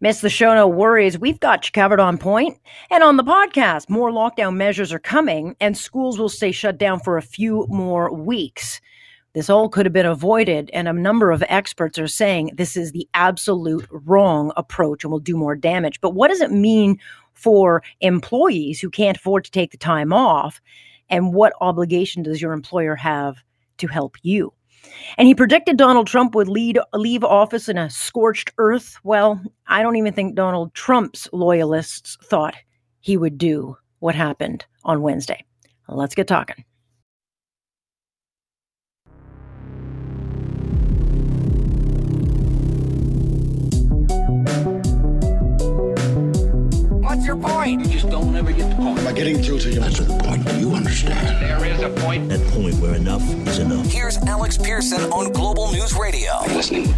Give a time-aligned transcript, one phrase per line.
[0.00, 1.18] Miss the show, no worries.
[1.18, 2.58] We've got you covered on point.
[2.90, 7.00] And on the podcast, more lockdown measures are coming, and schools will stay shut down
[7.00, 8.80] for a few more weeks.
[9.34, 12.92] This all could have been avoided, and a number of experts are saying this is
[12.92, 16.00] the absolute wrong approach and will do more damage.
[16.00, 16.98] But what does it mean
[17.34, 20.60] for employees who can't afford to take the time off?
[21.10, 23.36] And what obligation does your employer have
[23.78, 24.52] to help you?
[25.16, 28.96] And he predicted Donald Trump would lead, leave office in a scorched earth.
[29.02, 32.54] Well, I don't even think Donald Trump's loyalists thought
[33.00, 35.44] he would do what happened on Wednesday.
[35.88, 36.64] Let's get talking.
[47.08, 47.86] What's your point?
[47.86, 48.98] You just don't ever get the point.
[48.98, 49.80] Am I getting through to you?
[49.80, 50.46] That's the point.
[50.46, 51.42] Do you understand?
[51.42, 52.28] There is a point.
[52.28, 53.86] That point where enough is enough.
[53.86, 56.32] Here's Alex Pearson on Global News Radio.
[56.32, 56.94] I'm listening.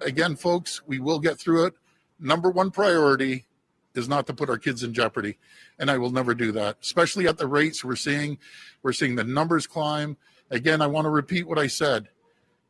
[0.00, 1.74] Again, folks, we will get through it.
[2.18, 3.46] Number one priority
[3.94, 5.38] is not to put our kids in jeopardy.
[5.78, 8.38] And I will never do that, especially at the rates we're seeing.
[8.82, 10.16] We're seeing the numbers climb.
[10.50, 12.08] Again, I want to repeat what I said.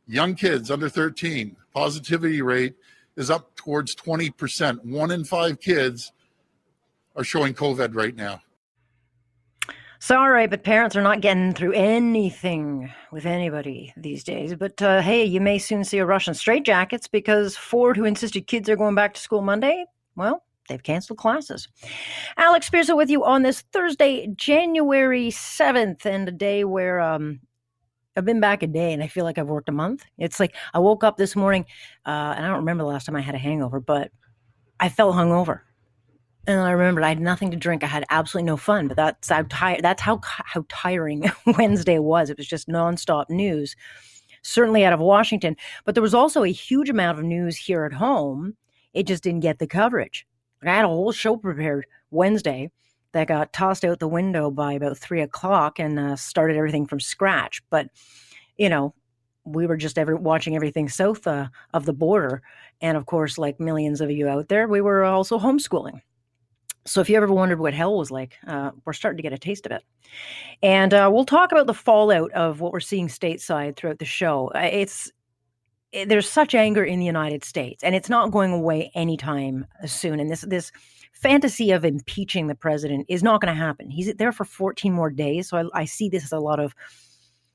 [0.05, 2.75] Young kids under 13, positivity rate
[3.15, 4.83] is up towards 20%.
[4.85, 6.11] One in five kids
[7.15, 8.41] are showing COVID right now.
[9.99, 14.53] Sorry, but parents are not getting through anything with anybody these days.
[14.53, 18.45] But uh, hey, you may soon see a rush on straitjackets because Ford, who insisted
[18.45, 19.85] kids are going back to school Monday,
[20.17, 21.69] well, they've canceled classes.
[22.35, 27.39] Alex Pearson with you on this Thursday, January 7th, and a day where um,
[28.15, 30.05] I've been back a day and I feel like I've worked a month.
[30.17, 31.65] It's like I woke up this morning
[32.05, 34.11] uh, and I don't remember the last time I had a hangover, but
[34.79, 35.61] I felt hungover.
[36.45, 37.83] And I remembered I had nothing to drink.
[37.83, 39.81] I had absolutely no fun, but that's how tired.
[39.81, 42.29] That's how how tiring Wednesday was.
[42.29, 43.77] It was just nonstop news,
[44.41, 45.55] certainly out of Washington.
[45.85, 48.57] But there was also a huge amount of news here at home.
[48.93, 50.27] It just didn't get the coverage.
[50.61, 52.71] I had a whole show prepared Wednesday
[53.13, 56.99] that got tossed out the window by about three o'clock and uh, started everything from
[56.99, 57.61] scratch.
[57.69, 57.87] But
[58.57, 58.93] you know,
[59.45, 62.41] we were just every, watching everything south uh, of the border,
[62.81, 66.01] and of course, like millions of you out there, we were also homeschooling.
[66.85, 69.37] So if you ever wondered what hell was like, uh, we're starting to get a
[69.37, 69.83] taste of it.
[70.61, 74.51] And uh, we'll talk about the fallout of what we're seeing stateside throughout the show.
[74.53, 75.09] It's
[75.93, 80.19] it, there's such anger in the United States, and it's not going away anytime soon.
[80.19, 80.71] And this this
[81.13, 83.89] fantasy of impeaching the president is not going to happen.
[83.89, 86.75] He's there for 14 more days, so I, I see this as a lot of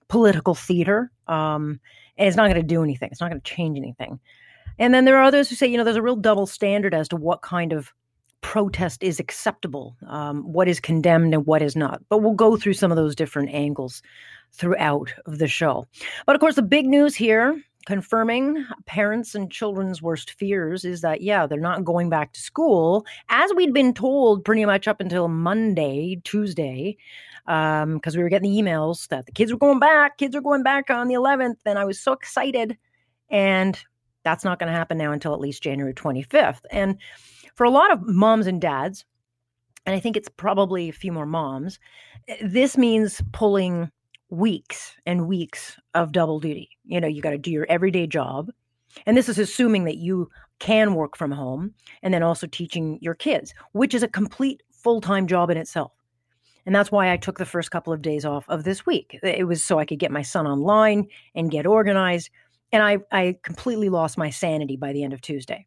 [0.09, 1.81] political theater, um,
[2.17, 3.11] and it's not going to do anything.
[3.13, 4.19] It's not going to change anything.
[4.79, 7.09] And then there are others who say, you know, there's a real double standard as
[7.09, 7.93] to what kind of
[8.41, 12.01] protest is acceptable, um, what is condemned and what is not.
[12.09, 14.03] But we'll go through some of those different angles
[14.53, 15.87] throughout the show.
[16.27, 21.23] But of course, the big news here confirming parents and children's worst fears is that,
[21.23, 25.27] yeah, they're not going back to school as we'd been told pretty much up until
[25.27, 26.99] Monday, Tuesday,
[27.47, 30.43] because um, we were getting the emails that the kids were going back, kids are
[30.43, 31.57] going back on the 11th.
[31.65, 32.77] And I was so excited.
[33.31, 33.83] And
[34.23, 36.61] that's not going to happen now until at least January 25th.
[36.71, 36.99] And
[37.55, 39.07] for a lot of moms and dads,
[39.87, 41.79] and I think it's probably a few more moms,
[42.29, 43.91] eh, this means pulling
[44.31, 46.71] weeks and weeks of double duty.
[46.85, 48.51] You know, you got to do your everyday job.
[49.07, 53.15] And this is assuming that you can work from home and then also teaching your
[53.15, 55.93] kids, which is a complete full time job in itself.
[56.67, 59.19] And that's why I took the first couple of days off of this week.
[59.23, 62.31] It was so I could get my son online and get organized.
[62.73, 65.67] And I, I completely lost my sanity by the end of Tuesday.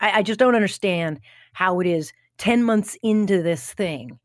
[0.00, 1.20] I, I just don't understand
[1.52, 4.18] how it is 10 months into this thing,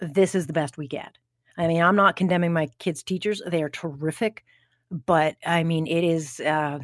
[0.00, 1.18] this is the best we get.
[1.58, 3.42] I mean, I'm not condemning my kids' teachers.
[3.46, 4.44] They are terrific.
[4.90, 6.78] But I mean, it is, uh,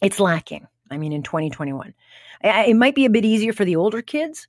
[0.00, 0.66] it's lacking.
[0.90, 1.92] I mean, in 2021,
[2.42, 4.46] it might be a bit easier for the older kids,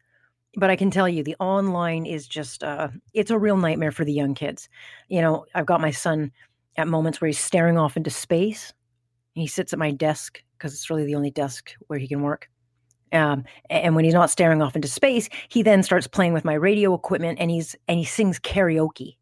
[0.55, 4.05] but I can tell you the online is just, uh, it's a real nightmare for
[4.05, 4.69] the young kids.
[5.09, 6.31] You know, I've got my son
[6.77, 8.73] at moments where he's staring off into space.
[9.33, 12.49] He sits at my desk because it's really the only desk where he can work.
[13.11, 16.53] Um, and when he's not staring off into space, he then starts playing with my
[16.53, 19.15] radio equipment and he's and he sings karaoke,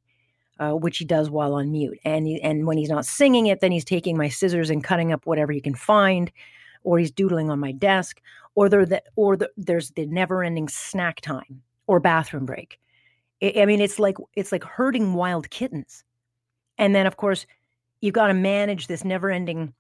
[0.60, 2.00] uh, which he does while on mute.
[2.04, 5.12] And he, and when he's not singing it, then he's taking my scissors and cutting
[5.12, 6.32] up whatever he can find,
[6.84, 8.22] or he's doodling on my desk,
[8.56, 12.80] or there the, or the, there's the never-ending snack time or bathroom break.
[13.42, 16.04] I, I mean, it's like it's like herding wild kittens.
[16.78, 17.46] And then, of course,
[18.02, 19.74] you've got to manage this never-ending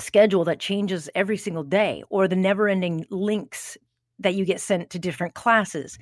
[0.00, 3.78] schedule that changes every single day, or the never-ending links
[4.18, 5.98] that you get sent to different classes.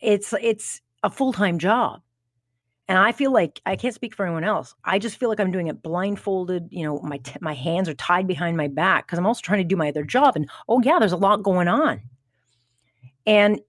[0.00, 2.02] It's it's a full-time job.
[2.90, 4.74] And I feel like I can't speak for anyone else.
[4.84, 6.70] I just feel like I'm doing it blindfolded.
[6.72, 9.60] You know, my t- my hands are tied behind my back because I'm also trying
[9.60, 10.34] to do my other job.
[10.34, 12.00] And oh yeah, there's a lot going on.
[13.24, 13.60] And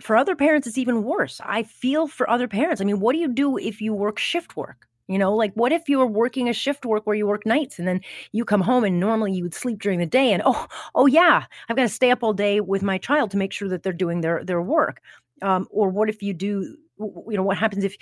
[0.00, 1.40] for other parents, it's even worse.
[1.44, 2.80] I feel for other parents.
[2.80, 4.86] I mean, what do you do if you work shift work?
[5.08, 7.80] You know, like what if you were working a shift work where you work nights
[7.80, 8.00] and then
[8.30, 11.46] you come home and normally you would sleep during the day and oh, oh yeah,
[11.68, 13.92] I've got to stay up all day with my child to make sure that they're
[13.92, 15.00] doing their their work.
[15.42, 17.96] Um, or what if you do you know what happens if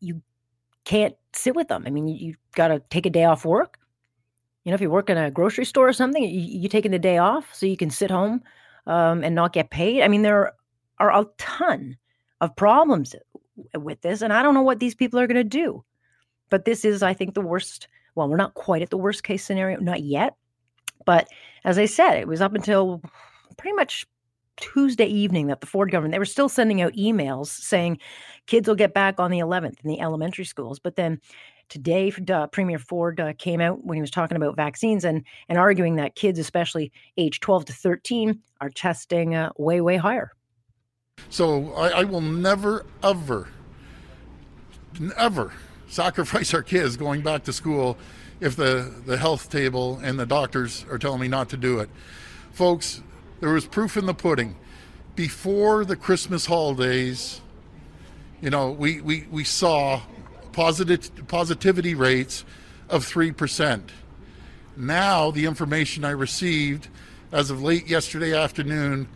[0.00, 0.22] you
[0.84, 1.84] can't sit with them?
[1.86, 3.78] I mean you, have got to take a day off work?
[4.64, 6.98] You know if you work in a grocery store or something you, you taking the
[6.98, 8.42] day off so you can sit home
[8.86, 10.02] um, and not get paid?
[10.02, 10.52] I mean there
[10.98, 11.96] are a ton
[12.40, 13.14] of problems
[13.74, 15.84] with this and i don't know what these people are going to do.
[16.48, 19.44] But this is i think the worst well we're not quite at the worst case
[19.44, 20.34] scenario not yet
[21.04, 21.28] but
[21.64, 23.00] as i said it was up until
[23.56, 24.06] pretty much
[24.60, 27.98] Tuesday evening that the Ford government, they were still sending out emails saying
[28.46, 30.78] kids will get back on the 11th in the elementary schools.
[30.78, 31.20] But then
[31.68, 35.58] today, uh, Premier Ford uh, came out when he was talking about vaccines and, and
[35.58, 40.32] arguing that kids, especially age 12 to 13, are testing uh, way, way higher.
[41.28, 43.48] So I, I will never, ever,
[45.16, 45.52] ever
[45.88, 47.98] sacrifice our kids going back to school
[48.40, 51.90] if the, the health table and the doctors are telling me not to do it.
[52.52, 53.02] Folks,
[53.40, 54.56] there was proof in the pudding.
[55.16, 57.40] Before the Christmas holidays,
[58.40, 60.02] you know, we, we, we saw
[60.52, 62.44] positive, positivity rates
[62.88, 63.82] of 3%.
[64.76, 66.88] Now, the information I received
[67.32, 69.08] as of late yesterday afternoon,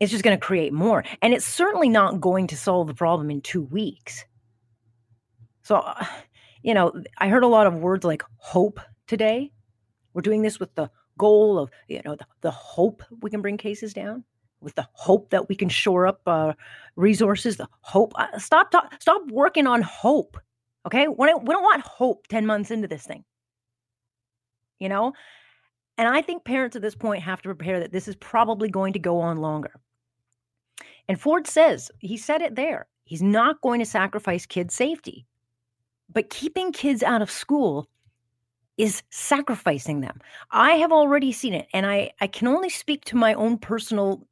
[0.00, 1.04] It's just going to create more.
[1.22, 4.24] And it's certainly not going to solve the problem in two weeks.
[5.62, 5.82] So,
[6.62, 9.52] you know, I heard a lot of words like hope today.
[10.12, 13.56] We're doing this with the goal of, you know, the, the hope we can bring
[13.56, 14.24] cases down,
[14.60, 16.52] with the hope that we can shore up uh,
[16.96, 18.12] resources, the hope.
[18.16, 20.36] Uh, stop, talk, stop working on hope.
[20.86, 21.08] Okay.
[21.08, 23.24] We don't, we don't want hope 10 months into this thing.
[24.80, 25.12] You know,
[25.96, 28.92] and I think parents at this point have to prepare that this is probably going
[28.94, 29.80] to go on longer.
[31.08, 35.26] And Ford says, he said it there, he's not going to sacrifice kids' safety.
[36.12, 37.88] But keeping kids out of school
[38.76, 40.20] is sacrificing them.
[40.50, 44.26] I have already seen it, and I, I can only speak to my own personal,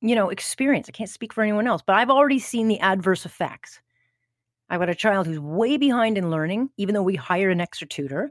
[0.00, 0.88] you know, experience.
[0.88, 3.80] I can't speak for anyone else, but I've already seen the adverse effects.
[4.68, 7.88] I've got a child who's way behind in learning, even though we hire an extra
[7.88, 8.30] tutor.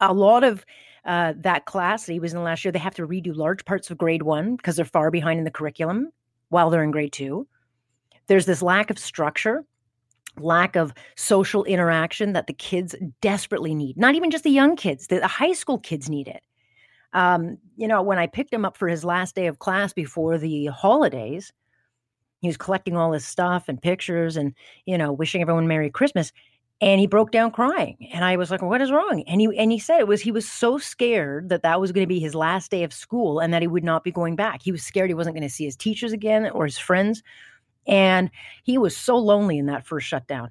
[0.00, 0.64] A lot of
[1.04, 3.90] uh, that class that he was in last year, they have to redo large parts
[3.90, 6.10] of grade one because they're far behind in the curriculum
[6.48, 7.46] while they're in grade two.
[8.26, 9.64] There's this lack of structure,
[10.38, 13.96] lack of social interaction that the kids desperately need.
[13.96, 16.42] Not even just the young kids, the, high school kids need it.
[17.12, 20.38] Um, you know, when I picked him up for his last day of class before
[20.38, 21.52] the holidays,
[22.40, 24.54] he was collecting all his stuff and pictures and,
[24.86, 26.32] you know, wishing everyone Merry Christmas
[26.80, 29.22] and he broke down crying and i was like what is wrong?
[29.26, 32.04] And he and he said it was he was so scared that that was going
[32.04, 34.62] to be his last day of school and that he would not be going back.
[34.62, 37.22] He was scared he wasn't going to see his teachers again or his friends
[37.86, 38.30] and
[38.62, 40.50] he was so lonely in that first shutdown.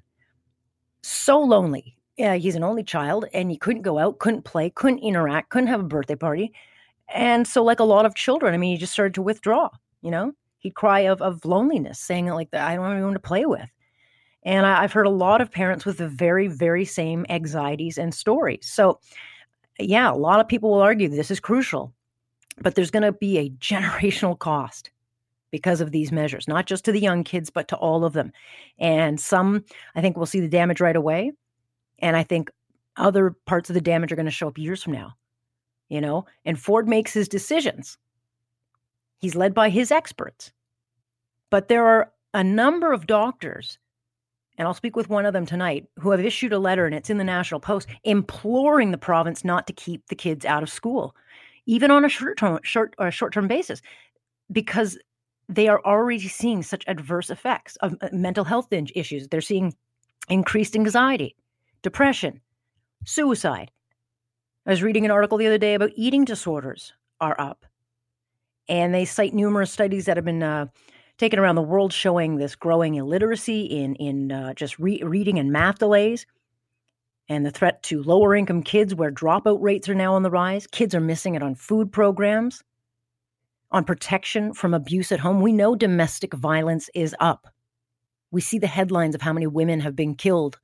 [1.01, 1.95] So lonely.
[2.17, 5.67] Yeah he's an only child and he couldn't go out couldn't play couldn't interact couldn't
[5.69, 6.53] have a birthday party
[7.07, 9.69] and so like a lot of children i mean he just started to withdraw
[10.01, 10.33] you know?
[10.59, 13.69] He'd cry of, of loneliness saying like i don't have anyone to play with
[14.43, 18.13] and I, have heard a lot of parents with the very, very same anxieties and
[18.13, 18.67] stories.
[18.71, 18.99] So,
[19.79, 21.93] yeah, a lot of people will argue this is crucial,
[22.61, 24.91] but there's going to be a generational cost
[25.51, 28.31] because of these measures, not just to the young kids, but to all of them.
[28.77, 29.65] And some,
[29.95, 31.31] I think, will see the damage right away.
[31.99, 32.51] And I think
[32.95, 35.15] other parts of the damage are going to show up years from now.
[35.89, 37.97] You know, and Ford makes his decisions.
[39.17, 40.51] He's led by his experts.
[41.49, 43.79] But there are a number of doctors,
[44.59, 47.09] and I'll speak with one of them tonight, who have issued a letter, and it's
[47.09, 51.15] in the National Post, imploring the province not to keep the kids out of school,
[51.65, 53.81] even on a short term short or short term basis,
[54.51, 54.99] because
[55.47, 59.29] they are already seeing such adverse effects of uh, mental health issues.
[59.29, 59.73] They're seeing
[60.27, 61.37] increased anxiety,
[61.81, 62.41] depression,
[63.05, 63.71] suicide.
[64.65, 67.65] I was reading an article the other day about eating disorders are up.
[68.67, 70.67] And they cite numerous studies that have been uh,
[71.19, 75.51] taken around the world showing this growing illiteracy in, in uh, just re- reading and
[75.51, 76.25] math delays
[77.27, 80.65] and the threat to lower income kids where dropout rates are now on the rise.
[80.65, 82.63] Kids are missing it on food programs
[83.71, 85.41] on protection from abuse at home.
[85.41, 87.47] We know domestic violence is up.
[88.31, 90.57] We see the headlines of how many women have been killed.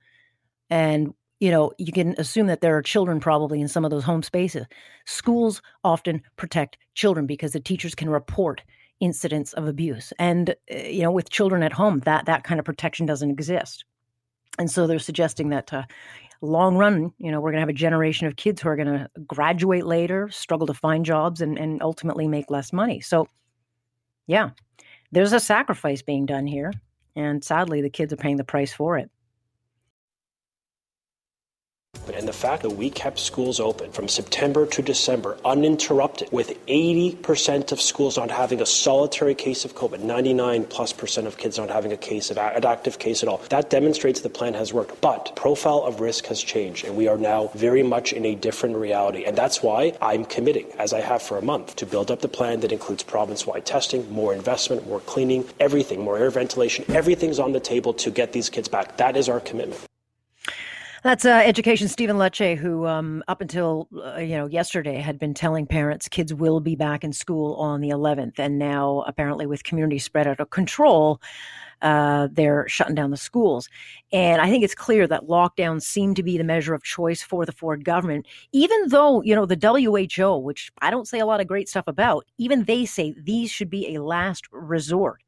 [0.70, 4.04] And, you know, you can assume that there are children probably in some of those
[4.04, 4.66] home spaces.
[5.06, 8.64] Schools often protect children because the teachers can report
[9.00, 10.14] incidents of abuse.
[10.20, 13.86] And, uh, you know, with children at home, that, that kind of protection doesn't exist.
[14.58, 15.84] And so they're suggesting that, uh,
[16.42, 18.88] long run, you know, we're going to have a generation of kids who are going
[18.88, 23.02] to graduate later, struggle to find jobs, and, and ultimately make less money.
[23.02, 23.28] So,
[24.28, 24.52] yeah,
[25.12, 26.72] there's a sacrifice being done here.
[27.16, 29.10] And sadly, the kids are paying the price for it.
[32.14, 37.72] And the fact that we kept schools open from September to December uninterrupted, with 80%
[37.72, 41.70] of schools not having a solitary case of COVID, 99 plus percent of kids not
[41.70, 45.02] having a case of an active case at all, that demonstrates the plan has worked.
[45.02, 48.76] But profile of risk has changed, and we are now very much in a different
[48.76, 49.26] reality.
[49.26, 52.28] And that's why I'm committing, as I have for a month, to build up the
[52.28, 56.86] plan that includes province-wide testing, more investment, more cleaning, everything, more air ventilation.
[56.90, 58.98] Everything's on the table to get these kids back.
[58.98, 59.82] That is our commitment.
[61.06, 65.36] That's uh, Education Stephen Lecce, who um, up until uh, you know yesterday had been
[65.36, 69.64] telling parents kids will be back in school on the 11th, and now apparently with
[69.64, 71.22] community spread out of control,
[71.84, 73.70] uh, they're shutting down the schools.
[74.12, 77.46] And I think it's clear that lockdowns seem to be the measure of choice for
[77.46, 81.40] the Ford government, even though you know the WHO, which I don't say a lot
[81.40, 85.22] of great stuff about, even they say these should be a last resort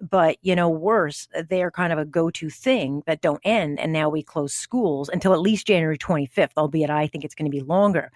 [0.00, 4.08] but you know worse they're kind of a go-to thing that don't end and now
[4.08, 7.62] we close schools until at least january 25th albeit i think it's going to be
[7.62, 8.10] longer.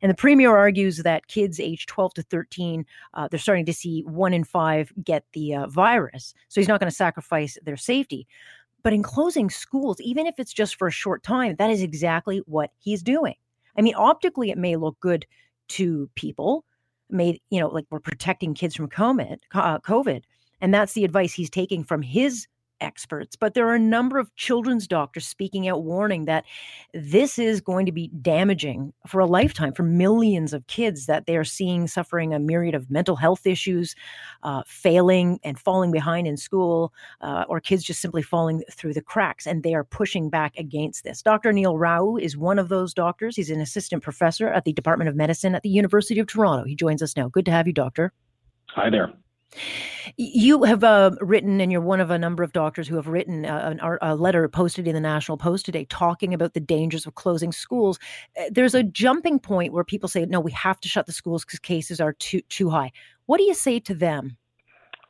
[0.00, 4.02] And the premier argues that kids age 12 to 13 uh, they're starting to see
[4.02, 8.26] one in five get the uh, virus so he's not going to sacrifice their safety.
[8.82, 12.42] But in closing schools even if it's just for a short time that is exactly
[12.46, 13.34] what he's doing.
[13.76, 15.26] I mean optically it may look good
[15.68, 16.64] to people
[17.10, 20.22] made you know like we're protecting kids from uh, COVID
[20.60, 22.46] and that's the advice he's taking from his
[22.80, 23.36] experts.
[23.36, 26.44] But there are a number of children's doctors speaking out, warning that
[26.92, 31.36] this is going to be damaging for a lifetime for millions of kids that they
[31.36, 33.94] are seeing suffering a myriad of mental health issues,
[34.42, 39.02] uh, failing and falling behind in school, uh, or kids just simply falling through the
[39.02, 39.46] cracks.
[39.46, 41.22] And they are pushing back against this.
[41.22, 41.52] Dr.
[41.52, 43.36] Neil Rau is one of those doctors.
[43.36, 46.64] He's an assistant professor at the Department of Medicine at the University of Toronto.
[46.64, 47.28] He joins us now.
[47.28, 48.12] Good to have you, Doctor.
[48.70, 49.12] Hi there.
[50.16, 53.44] You have uh, written, and you're one of a number of doctors who have written
[53.44, 57.14] uh, an, a letter posted in the National Post today talking about the dangers of
[57.14, 57.98] closing schools.
[58.38, 61.44] Uh, there's a jumping point where people say, no, we have to shut the schools
[61.44, 62.92] because cases are too, too high.
[63.26, 64.36] What do you say to them?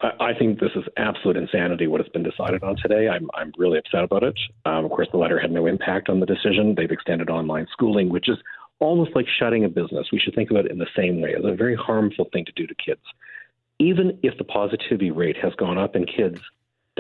[0.03, 3.09] I think this is absolute insanity what has been decided on today.
[3.09, 4.39] I'm, I'm really upset about it.
[4.67, 6.75] Um, of course, the letter had no impact on the decision.
[6.77, 8.37] They've extended online schooling, which is
[8.79, 10.09] almost like shutting a business.
[10.13, 12.53] We should think about it in the same way as a very harmful thing to
[12.53, 13.01] do to kids
[13.79, 16.41] even if the positivity rate has gone up in kids,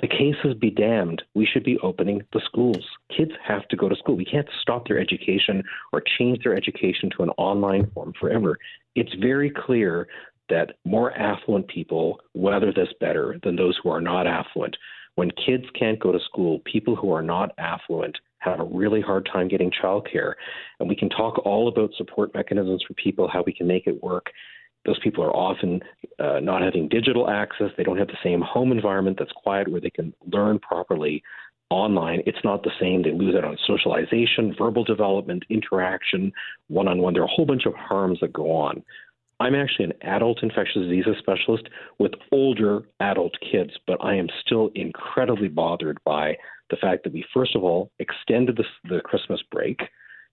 [0.00, 1.22] the cases be damned.
[1.34, 2.84] We should be opening the schools.
[3.16, 4.14] Kids have to go to school.
[4.14, 8.58] We can't stop their education or change their education to an online form forever.
[8.94, 10.06] It's very clear
[10.50, 14.76] that more affluent people weather this better than those who are not affluent.
[15.14, 19.28] When kids can't go to school, people who are not affluent have a really hard
[19.32, 20.34] time getting childcare.
[20.78, 24.02] And we can talk all about support mechanisms for people, how we can make it
[24.02, 24.30] work.
[24.86, 25.80] Those people are often
[26.18, 27.70] uh, not having digital access.
[27.76, 31.22] They don't have the same home environment that's quiet where they can learn properly
[31.70, 32.22] online.
[32.26, 33.02] It's not the same.
[33.02, 36.32] They lose out on socialization, verbal development, interaction,
[36.68, 37.12] one on one.
[37.12, 38.82] There are a whole bunch of harms that go on.
[39.38, 44.70] I'm actually an adult infectious diseases specialist with older adult kids, but I am still
[44.74, 46.36] incredibly bothered by
[46.70, 49.80] the fact that we, first of all, extended the, the Christmas break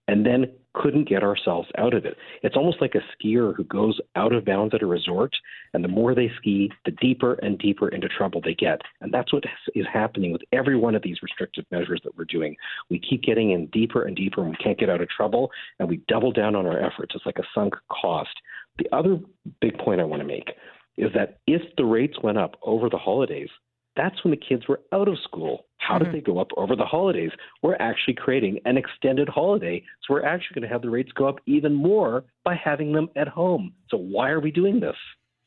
[0.07, 2.17] and then couldn't get ourselves out of it.
[2.41, 5.31] It's almost like a skier who goes out of bounds at a resort,
[5.73, 8.81] and the more they ski, the deeper and deeper into trouble they get.
[9.01, 9.43] And that's what
[9.75, 12.55] is happening with every one of these restrictive measures that we're doing.
[12.89, 15.87] We keep getting in deeper and deeper, and we can't get out of trouble, and
[15.87, 17.13] we double down on our efforts.
[17.15, 18.33] It's like a sunk cost.
[18.79, 19.19] The other
[19.61, 20.49] big point I want to make
[20.97, 23.49] is that if the rates went up over the holidays,
[23.95, 25.65] that's when the kids were out of school.
[25.77, 26.05] How mm-hmm.
[26.05, 27.31] did they go up over the holidays?
[27.61, 29.83] We're actually creating an extended holiday.
[30.01, 33.09] So we're actually going to have the rates go up even more by having them
[33.15, 33.73] at home.
[33.89, 34.95] So why are we doing this?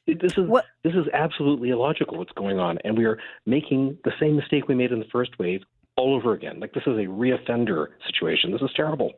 [0.06, 0.66] This is what?
[0.84, 4.74] this is absolutely illogical what's going on, and we are making the same mistake we
[4.76, 5.62] made in the first wave
[5.96, 6.60] all over again.
[6.60, 8.52] Like this is a reoffender situation.
[8.52, 9.14] This is terrible.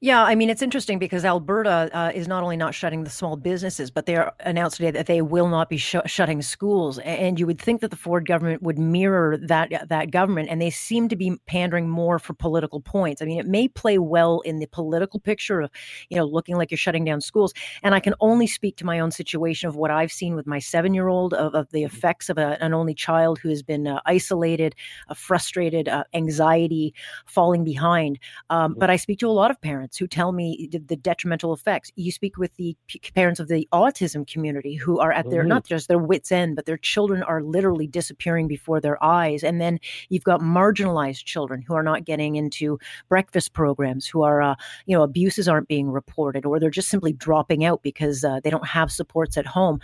[0.00, 3.36] Yeah, I mean, it's interesting because Alberta uh, is not only not shutting the small
[3.36, 6.98] businesses, but they are announced today that they will not be sh- shutting schools.
[7.00, 10.70] And you would think that the Ford government would mirror that that government, and they
[10.70, 13.20] seem to be pandering more for political points.
[13.20, 15.70] I mean, it may play well in the political picture of,
[16.10, 17.52] you know, looking like you're shutting down schools.
[17.82, 20.58] And I can only speak to my own situation of what I've seen with my
[20.58, 24.74] seven-year-old of, of the effects of a, an only child who has been uh, isolated,
[25.08, 26.94] uh, frustrated, uh, anxiety,
[27.26, 28.18] falling behind.
[28.50, 31.52] Um, but I speak to a lot of parents who tell me the, the detrimental
[31.52, 31.90] effects.
[31.96, 35.48] You speak with the p- parents of the autism community who are at their mm-hmm.
[35.48, 39.42] not just their wits end, but their children are literally disappearing before their eyes.
[39.42, 44.40] And then you've got marginalized children who are not getting into breakfast programs, who are
[44.40, 44.54] uh,
[44.86, 48.50] you know abuses aren't being reported, or they're just simply dropping out because uh, they
[48.50, 49.80] don't have supports at home.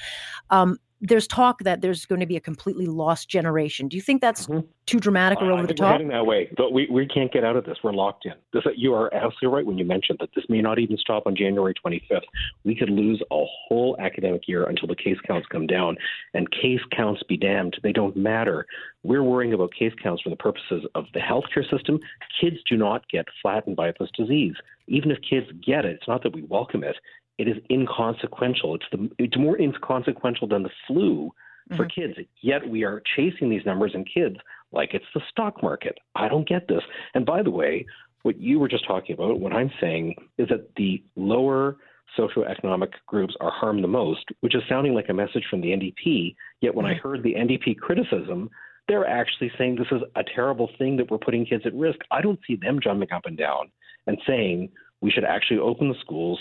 [0.51, 3.89] Um, there's talk that there's going to be a completely lost generation.
[3.89, 4.61] Do you think that's mm-hmm.
[4.87, 5.87] too dramatic or over the top?
[5.87, 7.79] We're heading that way, but we, we can't get out of this.
[7.83, 8.35] We're locked in.
[8.53, 11.35] This, you are absolutely right when you mentioned that this may not even stop on
[11.35, 12.23] January 25th.
[12.65, 15.97] We could lose a whole academic year until the case counts come down,
[16.35, 17.79] and case counts be damned.
[17.83, 18.65] They don't matter.
[19.03, 21.99] We're worrying about case counts for the purposes of the healthcare system.
[22.41, 24.55] Kids do not get flattened by this disease.
[24.87, 26.97] Even if kids get it, it's not that we welcome it
[27.43, 28.77] it is inconsequential.
[28.77, 31.33] It's the it's more inconsequential than the flu
[31.77, 32.01] for mm-hmm.
[32.01, 32.29] kids.
[32.41, 34.37] Yet we are chasing these numbers in kids
[34.71, 35.99] like it's the stock market.
[36.15, 36.83] I don't get this.
[37.15, 37.85] And by the way,
[38.23, 41.77] what you were just talking about, what I'm saying is that the lower
[42.17, 46.37] socioeconomic groups are harmed the most, which is sounding like a message from the NDP.
[46.61, 47.09] Yet when I mm-hmm.
[47.09, 48.51] heard the NDP criticism,
[48.87, 51.99] they're actually saying this is a terrible thing that we're putting kids at risk.
[52.13, 53.73] I don't see them jumping up and down
[54.07, 56.41] and saying we should actually open the schools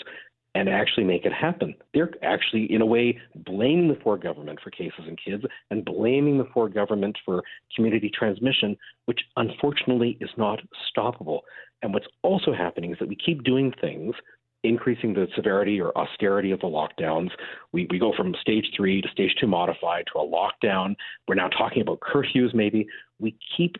[0.54, 1.74] and actually make it happen.
[1.94, 6.36] They're actually, in a way, blaming the Ford government for cases in kids and blaming
[6.36, 7.42] the Ford government for
[7.74, 10.60] community transmission, which unfortunately is not
[10.94, 11.40] stoppable.
[11.82, 14.14] And what's also happening is that we keep doing things,
[14.62, 17.30] increasing the severity or austerity of the lockdowns.
[17.72, 20.94] We, we go from stage three to stage two modified to a lockdown.
[21.26, 22.86] We're now talking about curfews, maybe.
[23.18, 23.76] We keep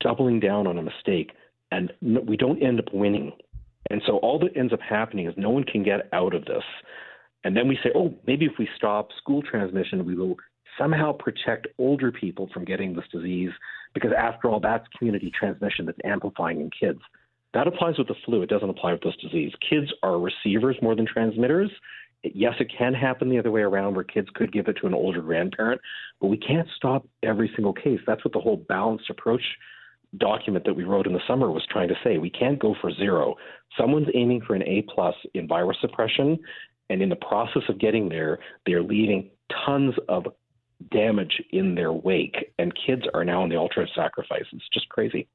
[0.00, 1.30] doubling down on a mistake,
[1.70, 3.32] and we don't end up winning
[3.90, 6.64] and so all that ends up happening is no one can get out of this.
[7.44, 10.36] And then we say, oh, maybe if we stop school transmission, we will
[10.78, 13.50] somehow protect older people from getting this disease,
[13.94, 17.00] because after all, that's community transmission that's amplifying in kids.
[17.54, 18.42] That applies with the flu.
[18.42, 19.52] It doesn't apply with this disease.
[19.68, 21.70] Kids are receivers more than transmitters.
[22.22, 24.94] Yes, it can happen the other way around where kids could give it to an
[24.94, 25.80] older grandparent,
[26.20, 28.00] but we can't stop every single case.
[28.06, 29.42] That's what the whole balanced approach
[30.18, 32.18] document that we wrote in the summer was trying to say.
[32.18, 33.34] We can't go for zero.
[33.78, 36.38] Someone's aiming for an A plus in virus suppression,
[36.90, 39.30] and in the process of getting there, they're leaving
[39.66, 40.26] tons of
[40.90, 44.44] damage in their wake, and kids are now on the altar of sacrifice.
[44.52, 45.28] It's just crazy.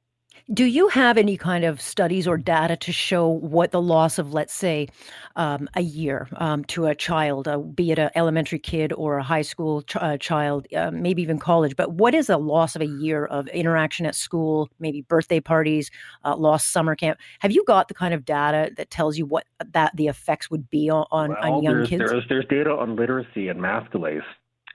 [0.54, 4.34] Do you have any kind of studies or data to show what the loss of,
[4.34, 4.90] let's say,
[5.38, 9.24] um, a year um, to a child, uh, be it an elementary kid or a
[9.24, 12.82] high school ch- uh, child, uh, maybe even college, but what is a loss of
[12.82, 15.90] a year of interaction at school, maybe birthday parties,
[16.26, 17.18] uh, lost summer camp?
[17.40, 20.70] Have you got the kind of data that tells you what that the effects would
[20.70, 22.04] be on, on, well, on young there's, kids?
[22.10, 24.24] There's, there's data on literacy and math delays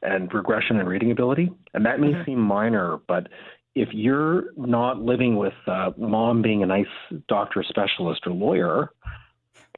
[0.03, 2.25] and regression in reading ability, and that may mm-hmm.
[2.25, 3.29] seem minor, but
[3.77, 6.87] if you're not living with uh, mom being a nice
[7.29, 8.91] doctor, specialist, or lawyer,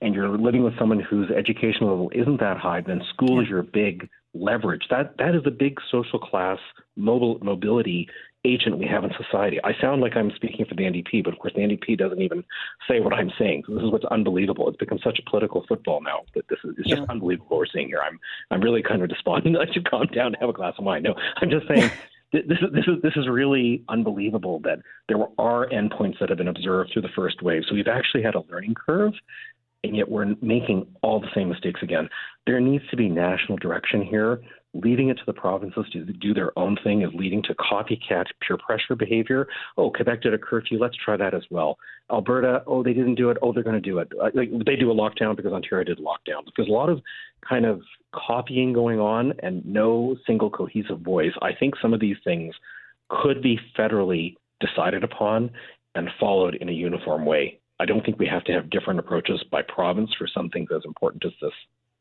[0.01, 3.65] and you're living with someone whose educational level isn't that high, then school is your
[3.65, 4.85] big leverage.
[4.89, 6.59] That that is a big social class
[6.97, 8.09] mobile mobility
[8.45, 9.59] agent we have in society.
[9.65, 12.45] I sound like I'm speaking for the NDP, but of course the NDP doesn't even
[12.89, 13.65] say what I'm saying.
[13.67, 14.69] So this is what's unbelievable.
[14.69, 16.97] It's become such a political football now that this is it's yeah.
[16.97, 18.01] just unbelievable what we're seeing here.
[18.01, 18.19] I'm
[18.51, 19.57] I'm really kind of despondent.
[19.57, 21.03] That I should calm down and have a glass of wine.
[21.03, 21.91] No, I'm just saying
[22.33, 26.49] this is this is this is really unbelievable that there are endpoints that have been
[26.49, 27.62] observed through the first wave.
[27.69, 29.12] So we've actually had a learning curve,
[29.85, 32.09] and yet we're making all the same mistakes again.
[32.47, 34.41] There needs to be national direction here.
[34.83, 38.57] Leaving it to the provinces to do their own thing is leading to copycat peer
[38.59, 39.47] pressure behavior.
[39.77, 40.79] Oh, Quebec did a curfew.
[40.79, 41.79] Let's try that as well.
[42.11, 43.37] Alberta, oh, they didn't do it.
[43.43, 44.09] Oh, they're going to do it.
[44.21, 46.43] Uh, like, they do a lockdown because Ontario did lockdown.
[46.57, 47.01] There's a lot of
[47.49, 47.81] kind of
[48.14, 51.33] copying going on and no single cohesive voice.
[51.43, 52.55] I think some of these things
[53.09, 55.51] could be federally decided upon
[55.95, 57.59] and followed in a uniform way.
[57.81, 60.83] I don't think we have to have different approaches by province for some things as
[60.85, 61.53] important as this.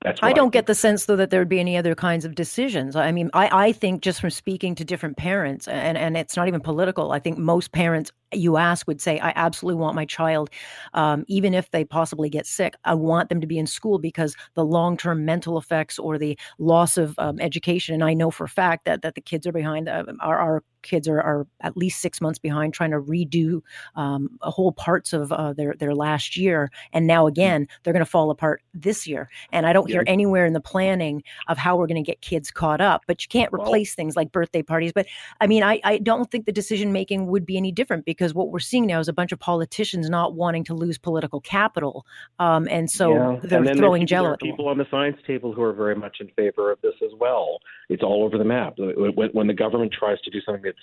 [0.07, 2.23] That's I don't I get the sense though that there would be any other kinds
[2.23, 2.95] of decisions.
[2.95, 6.47] I mean, I, I think just from speaking to different parents, and, and it's not
[6.47, 7.11] even political.
[7.11, 10.49] I think most parents you ask would say, I absolutely want my child,
[10.93, 14.35] um, even if they possibly get sick, I want them to be in school because
[14.53, 17.93] the long term mental effects or the loss of um, education.
[17.93, 19.89] And I know for a fact that that the kids are behind.
[19.89, 23.61] Uh, our, our kids are, are at least six months behind trying to redo
[23.95, 27.29] um, whole parts of uh, their their last year, and now mm.
[27.29, 29.29] again they're going to fall apart this year.
[29.51, 32.51] And I don't hear anywhere in the planning of how we're going to get kids
[32.51, 33.03] caught up.
[33.07, 34.91] But you can't replace things like birthday parties.
[34.93, 35.07] But
[35.41, 38.49] I mean, I, I don't think the decision making would be any different because what
[38.49, 42.05] we're seeing now is a bunch of politicians not wanting to lose political capital,
[42.39, 43.39] um, and so yeah.
[43.43, 46.27] they're and throwing jello at people on the science table who are very much in
[46.29, 47.59] favor of this as well.
[47.89, 48.75] It's all over the map.
[48.77, 50.76] When, when the government tries to do something that's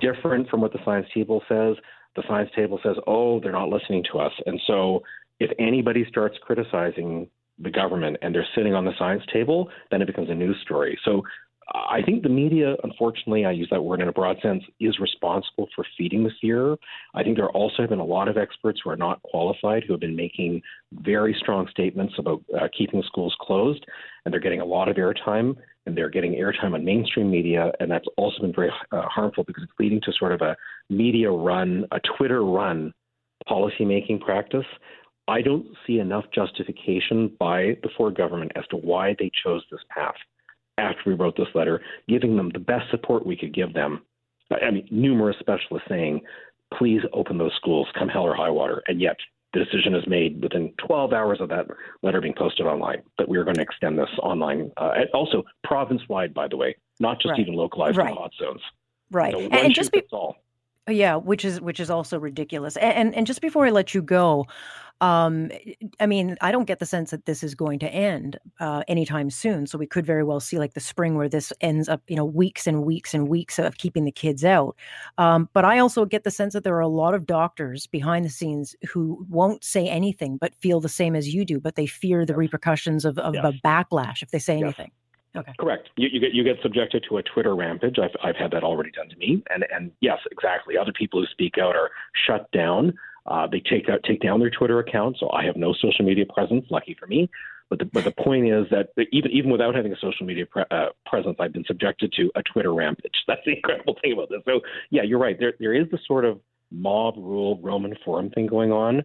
[0.00, 1.76] different from what the science table says,
[2.16, 5.02] the science table says, "Oh, they're not listening to us," and so
[5.40, 7.28] if anybody starts criticizing
[7.58, 10.98] the government and they're sitting on the science table, then it becomes a news story.
[11.04, 11.22] So
[11.74, 15.68] I think the media, unfortunately, I use that word in a broad sense, is responsible
[15.74, 16.76] for feeding the fear.
[17.14, 19.92] I think there also have been a lot of experts who are not qualified who
[19.92, 23.84] have been making very strong statements about uh, keeping schools closed,
[24.24, 27.90] and they're getting a lot of airtime, and they're getting airtime on mainstream media, and
[27.90, 30.56] that's also been very uh, harmful because it's leading to sort of a
[30.88, 32.92] media run, a Twitter run
[33.48, 34.66] policymaking practice.
[35.28, 39.80] I don't see enough justification by the Ford government as to why they chose this
[39.90, 40.14] path
[40.78, 44.02] after we wrote this letter, giving them the best support we could give them.
[44.50, 46.20] I mean, numerous specialists saying,
[46.76, 48.82] please open those schools, come hell or high water.
[48.86, 49.16] And yet,
[49.52, 51.66] the decision is made within 12 hours of that
[52.02, 56.02] letter being posted online that we are going to extend this online, uh, also province
[56.08, 57.40] wide, by the way, not just right.
[57.40, 58.10] even localized right.
[58.10, 58.60] in hot zones.
[59.10, 59.32] Right.
[59.32, 60.36] So and, and just be, all.
[60.88, 62.76] Yeah, which is which is also ridiculous.
[62.76, 64.46] And, and, and just before I let you go,
[65.02, 65.50] um,
[65.98, 69.30] I mean, I don't get the sense that this is going to end uh, anytime
[69.30, 69.66] soon.
[69.66, 72.24] So we could very well see like the spring where this ends up, you know,
[72.24, 74.76] weeks and weeks and weeks of keeping the kids out.
[75.18, 78.24] Um, but I also get the sense that there are a lot of doctors behind
[78.24, 81.86] the scenes who won't say anything but feel the same as you do, but they
[81.86, 83.44] fear the repercussions of, of yes.
[83.44, 84.62] a backlash if they say yes.
[84.62, 84.92] anything.
[85.34, 85.52] Okay.
[85.58, 85.88] Correct.
[85.96, 87.98] You, you, get you get subjected to a Twitter rampage.
[87.98, 90.76] I've I've had that already done to me, and and yes, exactly.
[90.76, 91.90] Other people who speak out are
[92.26, 92.92] shut down.
[93.26, 96.24] Uh, they take out take down their Twitter account, so I have no social media
[96.26, 96.64] presence.
[96.70, 97.28] Lucky for me.
[97.70, 100.64] But the, but the point is that even even without having a social media pre-
[100.70, 103.14] uh, presence, I've been subjected to a Twitter rampage.
[103.26, 104.40] That's the incredible thing about this.
[104.44, 105.38] So yeah, you're right.
[105.38, 109.02] There there is the sort of mob rule Roman forum thing going on.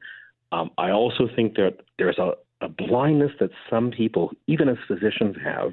[0.51, 5.35] Um, I also think that there's a, a blindness that some people, even as physicians,
[5.43, 5.71] have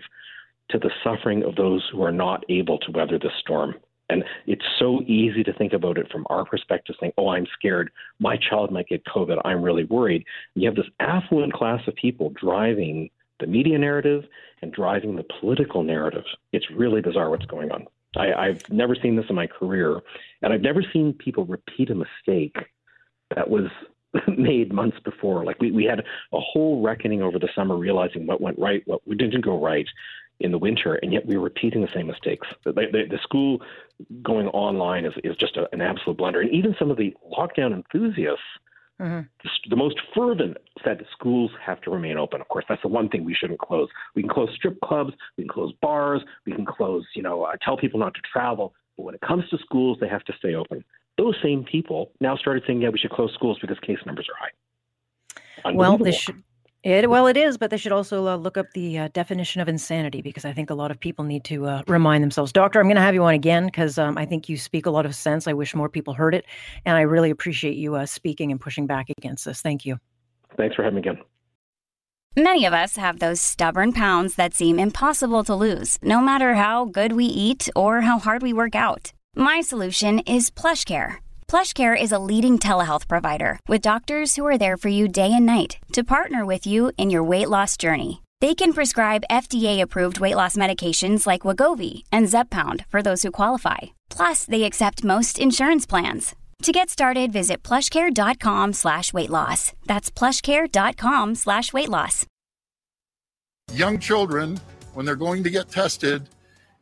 [0.70, 3.74] to the suffering of those who are not able to weather the storm.
[4.10, 7.90] And it's so easy to think about it from our perspective, saying, oh, I'm scared.
[8.18, 9.40] My child might get COVID.
[9.44, 10.24] I'm really worried.
[10.54, 13.08] And you have this affluent class of people driving
[13.40, 14.24] the media narrative
[14.62, 16.24] and driving the political narrative.
[16.52, 17.86] It's really bizarre what's going on.
[18.16, 20.00] I, I've never seen this in my career,
[20.42, 22.56] and I've never seen people repeat a mistake
[23.34, 23.64] that was
[24.38, 25.44] made months before.
[25.44, 29.02] Like we, we had a whole reckoning over the summer, realizing what went right, what
[29.08, 29.86] didn't go right,
[30.40, 32.48] in the winter, and yet we're repeating the same mistakes.
[32.64, 33.60] The, the, the school
[34.22, 36.40] going online is, is just a, an absolute blunder.
[36.40, 38.42] And even some of the lockdown enthusiasts,
[39.00, 39.20] mm-hmm.
[39.70, 42.40] the, most fervent, said schools have to remain open.
[42.40, 43.88] Of course, that's the one thing we shouldn't close.
[44.14, 47.52] We can close strip clubs, we can close bars, we can close, you know, uh,
[47.62, 48.74] tell people not to travel.
[48.96, 50.84] But when it comes to schools, they have to stay open.
[51.16, 54.48] Those same people now started saying, yeah, we should close schools because case numbers are
[54.48, 54.50] high.
[55.72, 56.42] Well, this should
[56.84, 59.68] it, well, it is, but they should also uh, look up the uh, definition of
[59.68, 62.52] insanity because I think a lot of people need to uh, remind themselves.
[62.52, 64.90] Doctor, I'm going to have you on again because um, I think you speak a
[64.90, 65.48] lot of sense.
[65.48, 66.44] I wish more people heard it,
[66.84, 69.62] and I really appreciate you uh, speaking and pushing back against this.
[69.62, 69.98] Thank you.
[70.58, 71.18] Thanks for having me again.
[72.36, 76.84] Many of us have those stubborn pounds that seem impossible to lose, no matter how
[76.84, 79.12] good we eat or how hard we work out.
[79.34, 84.76] My solution is PlushCare PlushCare is a leading telehealth provider with doctors who are there
[84.76, 88.22] for you day and night to partner with you in your weight loss journey.
[88.40, 93.78] They can prescribe FDA-approved weight loss medications like Wegovy and Zepbound for those who qualify.
[94.10, 96.34] Plus, they accept most insurance plans.
[96.62, 99.72] To get started, visit plushcare.com slash weight loss.
[99.86, 102.26] That's plushcare.com slash weight loss.
[103.72, 104.60] Young children,
[104.94, 106.28] when they're going to get tested,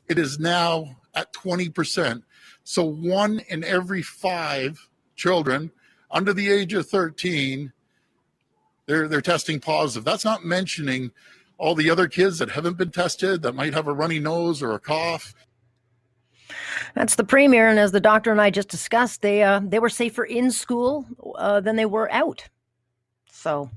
[0.09, 2.22] it is now at 20%.
[2.64, 5.70] So one in every five children
[6.11, 7.72] under the age of 13
[8.87, 10.05] they're they're testing positive.
[10.05, 11.12] That's not mentioning
[11.59, 14.72] all the other kids that haven't been tested that might have a runny nose or
[14.72, 15.35] a cough.
[16.94, 19.88] That's the premier, and as the doctor and I just discussed, they uh, they were
[19.88, 22.48] safer in school uh, than they were out.
[23.31, 23.70] So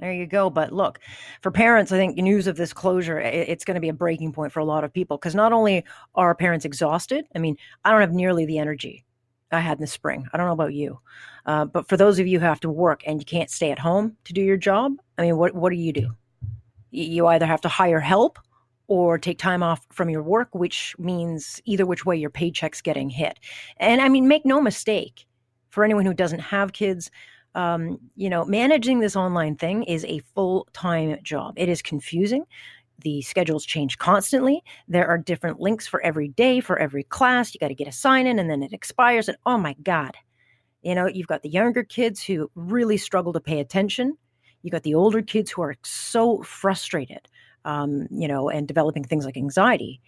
[0.00, 0.50] there you go.
[0.50, 0.98] But look,
[1.42, 4.52] for parents, I think news of this closure, it's going to be a breaking point
[4.52, 5.84] for a lot of people because not only
[6.14, 9.04] are parents exhausted, I mean, I don't have nearly the energy
[9.52, 10.26] I had in the spring.
[10.32, 10.98] I don't know about you.
[11.46, 13.78] Uh, but for those of you who have to work and you can't stay at
[13.78, 16.10] home to do your job, I mean, what, what do you do?
[16.90, 18.38] You either have to hire help
[18.88, 23.10] or take time off from your work, which means either which way your paycheck's getting
[23.10, 23.38] hit.
[23.76, 25.26] And I mean, make no mistake,
[25.68, 27.10] for anyone who doesn't have kids,
[27.54, 31.54] um, you know, managing this online thing is a full time job.
[31.56, 32.44] It is confusing.
[33.02, 34.62] The schedules change constantly.
[34.86, 37.54] There are different links for every day, for every class.
[37.54, 39.28] You got to get a sign in and then it expires.
[39.28, 40.16] And oh my God,
[40.82, 44.16] you know, you've got the younger kids who really struggle to pay attention.
[44.62, 47.26] You got the older kids who are so frustrated,
[47.64, 50.00] um, you know, and developing things like anxiety.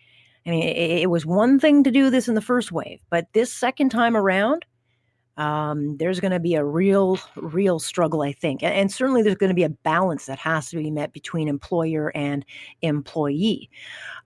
[0.47, 3.29] I mean, it, it, was one thing to do this in the first wave, but
[3.33, 4.67] this second time around,
[5.37, 8.63] um, there's going to be a real, real struggle, I think.
[8.63, 11.49] And, and certainly there's going to be a balance that has to be met between
[11.49, 12.45] employer and
[12.83, 13.71] employee.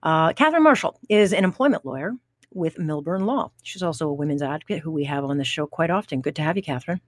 [0.03, 2.13] Uh, Catherine Marshall is an employment lawyer
[2.53, 3.51] with Milburn Law.
[3.63, 6.21] She's also a women's advocate who we have on the show quite often.
[6.21, 7.01] Good to have you, Catherine.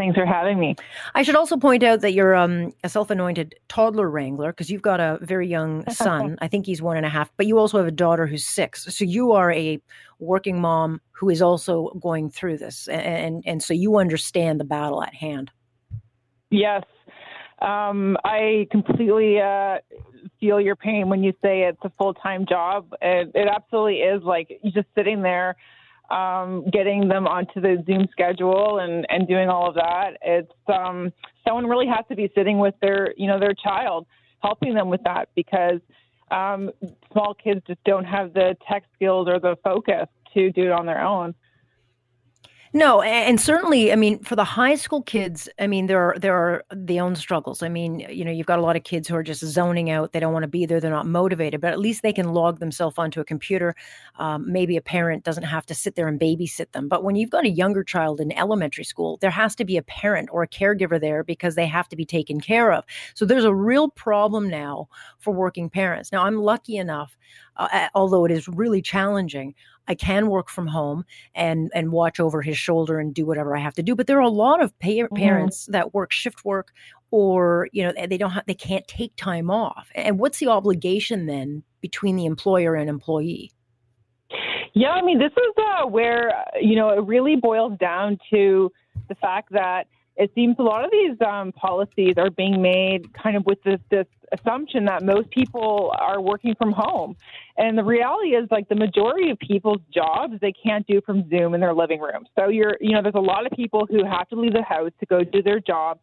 [0.00, 0.76] Thanks for having me.
[1.14, 4.80] I should also point out that you're um, a self anointed toddler wrangler because you've
[4.80, 6.38] got a very young son.
[6.40, 8.84] I think he's one and a half, but you also have a daughter who's six.
[8.96, 9.78] So you are a
[10.18, 12.88] working mom who is also going through this.
[12.88, 15.50] And, and, and so you understand the battle at hand.
[16.50, 16.84] Yes.
[17.60, 19.80] Um, I completely uh,
[20.40, 22.88] feel your pain when you say it's a full time job.
[23.02, 25.56] It, it absolutely is like you're just sitting there,
[26.10, 30.16] um, getting them onto the Zoom schedule and, and doing all of that.
[30.22, 31.12] It's um,
[31.46, 34.06] someone really has to be sitting with their you know their child,
[34.42, 35.80] helping them with that because
[36.30, 36.70] um,
[37.12, 40.86] small kids just don't have the tech skills or the focus to do it on
[40.86, 41.34] their own.
[42.72, 46.36] No, and certainly, I mean, for the high school kids, I mean, there are there
[46.36, 47.64] are the own struggles.
[47.64, 50.12] I mean, you know, you've got a lot of kids who are just zoning out;
[50.12, 51.60] they don't want to be there, they're not motivated.
[51.60, 53.74] But at least they can log themselves onto a computer.
[54.20, 56.86] Um, maybe a parent doesn't have to sit there and babysit them.
[56.86, 59.82] But when you've got a younger child in elementary school, there has to be a
[59.82, 62.84] parent or a caregiver there because they have to be taken care of.
[63.14, 66.12] So there's a real problem now for working parents.
[66.12, 67.16] Now, I'm lucky enough,
[67.56, 69.54] uh, although it is really challenging.
[69.88, 73.60] I can work from home and and watch over his shoulder and do whatever I
[73.60, 73.94] have to do.
[73.94, 75.16] But there are a lot of pa- mm-hmm.
[75.16, 76.72] parents that work shift work
[77.10, 79.90] or you know they don't have, they can't take time off.
[79.94, 83.52] And what's the obligation then between the employer and employee?
[84.74, 88.70] Yeah, I mean this is uh, where you know it really boils down to
[89.08, 89.86] the fact that
[90.20, 93.80] it seems a lot of these um, policies are being made kind of with this,
[93.90, 97.16] this assumption that most people are working from home.
[97.56, 101.54] And the reality is, like, the majority of people's jobs they can't do from Zoom
[101.54, 102.26] in their living room.
[102.38, 104.92] So you're, you know, there's a lot of people who have to leave the house
[105.00, 105.98] to go do their job.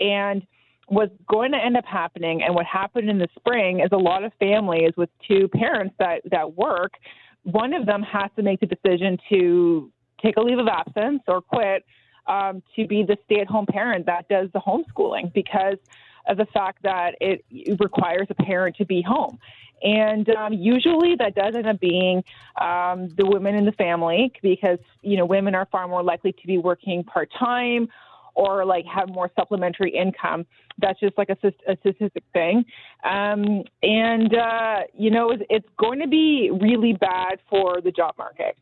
[0.00, 0.46] And
[0.86, 4.24] what's going to end up happening, and what happened in the spring, is a lot
[4.24, 6.94] of families with two parents that, that work,
[7.42, 9.92] one of them has to make the decision to
[10.22, 11.84] take a leave of absence or quit
[12.26, 15.78] um, to be the stay at home parent that does the homeschooling because
[16.26, 17.44] of the fact that it
[17.80, 19.38] requires a parent to be home.
[19.82, 22.22] And um, usually that does end up being
[22.60, 26.46] um, the women in the family because, you know, women are far more likely to
[26.46, 27.88] be working part time
[28.34, 30.46] or like have more supplementary income.
[30.78, 32.64] That's just like a, a statistic thing.
[33.04, 38.14] Um, and, uh, you know, it's, it's going to be really bad for the job
[38.18, 38.56] market.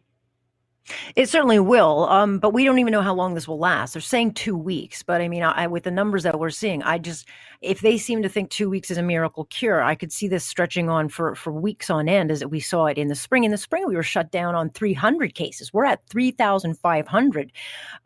[1.16, 3.94] It certainly will, um, but we don't even know how long this will last.
[3.94, 6.98] They're saying two weeks, but I mean, I, with the numbers that we're seeing, I
[6.98, 7.26] just
[7.60, 10.44] if they seem to think two weeks is a miracle cure, I could see this
[10.44, 13.44] stretching on for for weeks on end, as we saw it in the spring.
[13.44, 15.72] In the spring, we were shut down on 300 cases.
[15.72, 17.52] We're at 3,500,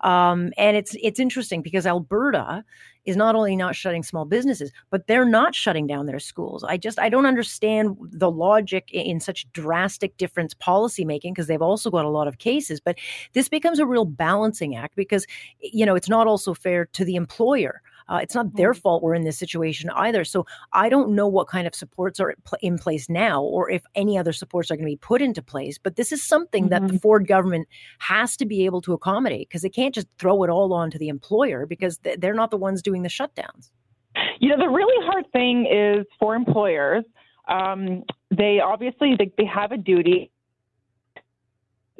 [0.00, 2.64] um, and it's it's interesting because Alberta
[3.04, 6.64] is not only not shutting small businesses, but they're not shutting down their schools.
[6.64, 11.62] I just I don't understand the logic in such drastic difference policy making because they've
[11.62, 12.80] also got a lot of cases.
[12.80, 12.98] But
[13.32, 15.26] this becomes a real balancing act because
[15.60, 17.82] you know it's not also fair to the employer.
[18.08, 18.80] Uh, it's not their mm-hmm.
[18.80, 20.24] fault we're in this situation either.
[20.24, 24.18] So I don't know what kind of supports are in place now or if any
[24.18, 25.78] other supports are going to be put into place.
[25.78, 26.70] But this is something mm-hmm.
[26.70, 26.98] that the mm-hmm.
[26.98, 30.72] Ford government has to be able to accommodate because they can't just throw it all
[30.72, 33.70] on to the employer because they're not the ones doing the shutdowns.
[34.40, 37.04] You know, the really hard thing is for employers
[37.48, 40.30] um, they obviously they, they have a duty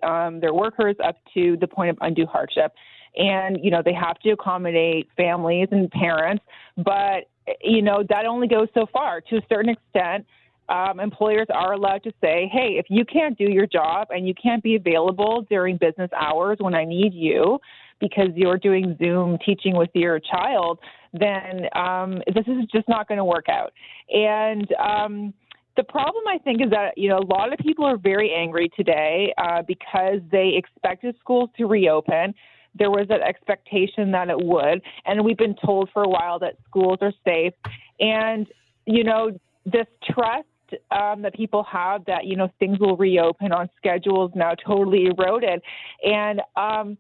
[0.02, 2.72] um, their workers up to the point of undue hardship
[3.16, 6.44] and you know they have to accommodate families and parents.
[6.76, 7.28] But
[7.62, 9.20] you know that only goes so far.
[9.20, 10.26] To a certain extent
[10.68, 14.34] um, employers are allowed to say hey if you can't do your job and you
[14.40, 17.58] can't be available during business hours when i need you
[17.98, 20.78] because you're doing zoom teaching with your child
[21.12, 23.72] then um, this is just not going to work out.
[24.10, 25.34] And um,
[25.76, 28.70] the problem, I think, is that you know a lot of people are very angry
[28.76, 32.34] today uh, because they expected schools to reopen
[32.74, 36.56] there was an expectation that it would, and we've been told for a while that
[36.68, 37.52] schools are safe.
[38.00, 38.46] And
[38.86, 40.46] you know, this trust
[40.90, 45.62] um, that people have that you know things will reopen on schedules now totally eroded,
[46.04, 46.96] and um,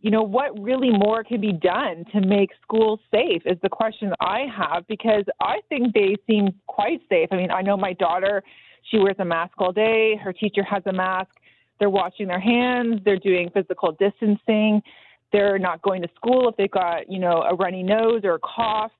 [0.00, 4.12] you know what really more can be done to make schools safe is the question
[4.20, 7.28] I have because I think they seem quite safe.
[7.30, 8.42] I mean, I know my daughter;
[8.90, 10.16] she wears a mask all day.
[10.16, 11.30] Her teacher has a mask.
[11.78, 13.00] They're washing their hands.
[13.04, 14.82] They're doing physical distancing.
[15.32, 18.40] They're not going to school if they've got, you know, a runny nose or a
[18.40, 18.92] cough.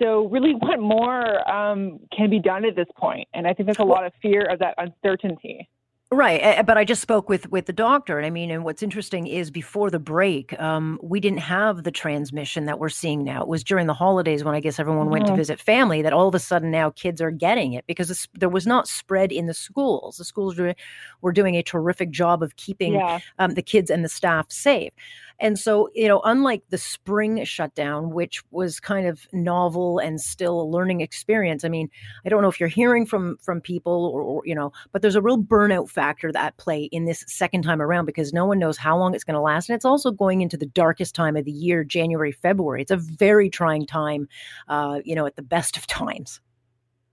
[0.00, 3.28] So, really, what more um, can be done at this point?
[3.34, 5.68] And I think there's a lot of fear of that uncertainty.
[6.12, 9.28] Right, but I just spoke with with the doctor, and I mean, and what's interesting
[9.28, 13.42] is before the break, um, we didn't have the transmission that we're seeing now.
[13.42, 15.12] It was during the holidays when I guess everyone mm-hmm.
[15.12, 15.38] went to mm-hmm.
[15.38, 18.66] visit family that all of a sudden now kids are getting it because there was
[18.66, 20.16] not spread in the schools.
[20.16, 20.74] The schools were,
[21.20, 23.20] were doing a terrific job of keeping yeah.
[23.38, 24.92] um, the kids and the staff safe.
[25.40, 30.60] And so, you know, unlike the spring shutdown, which was kind of novel and still
[30.60, 31.64] a learning experience.
[31.64, 31.88] I mean,
[32.26, 35.14] I don't know if you're hearing from from people or, or you know, but there's
[35.14, 38.76] a real burnout factor that play in this second time around because no one knows
[38.76, 41.46] how long it's going to last, and it's also going into the darkest time of
[41.46, 42.82] the year, January, February.
[42.82, 44.28] It's a very trying time,
[44.68, 46.40] uh, you know, at the best of times.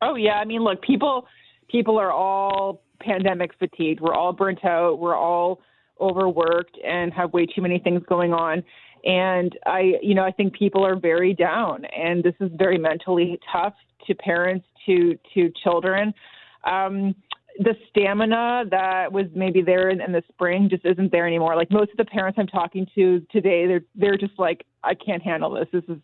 [0.02, 1.28] Oh yeah, I mean, look, people
[1.70, 4.02] people are all pandemic fatigued.
[4.02, 5.00] We're all burnt out.
[5.00, 5.62] We're all
[6.00, 8.64] overworked and have way too many things going on.
[9.04, 13.40] And I, you know, I think people are very down, and this is very mentally
[13.52, 13.74] tough
[14.08, 16.14] to parents, to to children.
[16.64, 17.16] Um,
[17.60, 21.56] the stamina that was maybe there in, in the spring just isn't there anymore.
[21.56, 25.24] Like most of the parents I'm talking to today, they're they're just like, I can't
[25.24, 25.68] handle this.
[25.72, 25.98] This is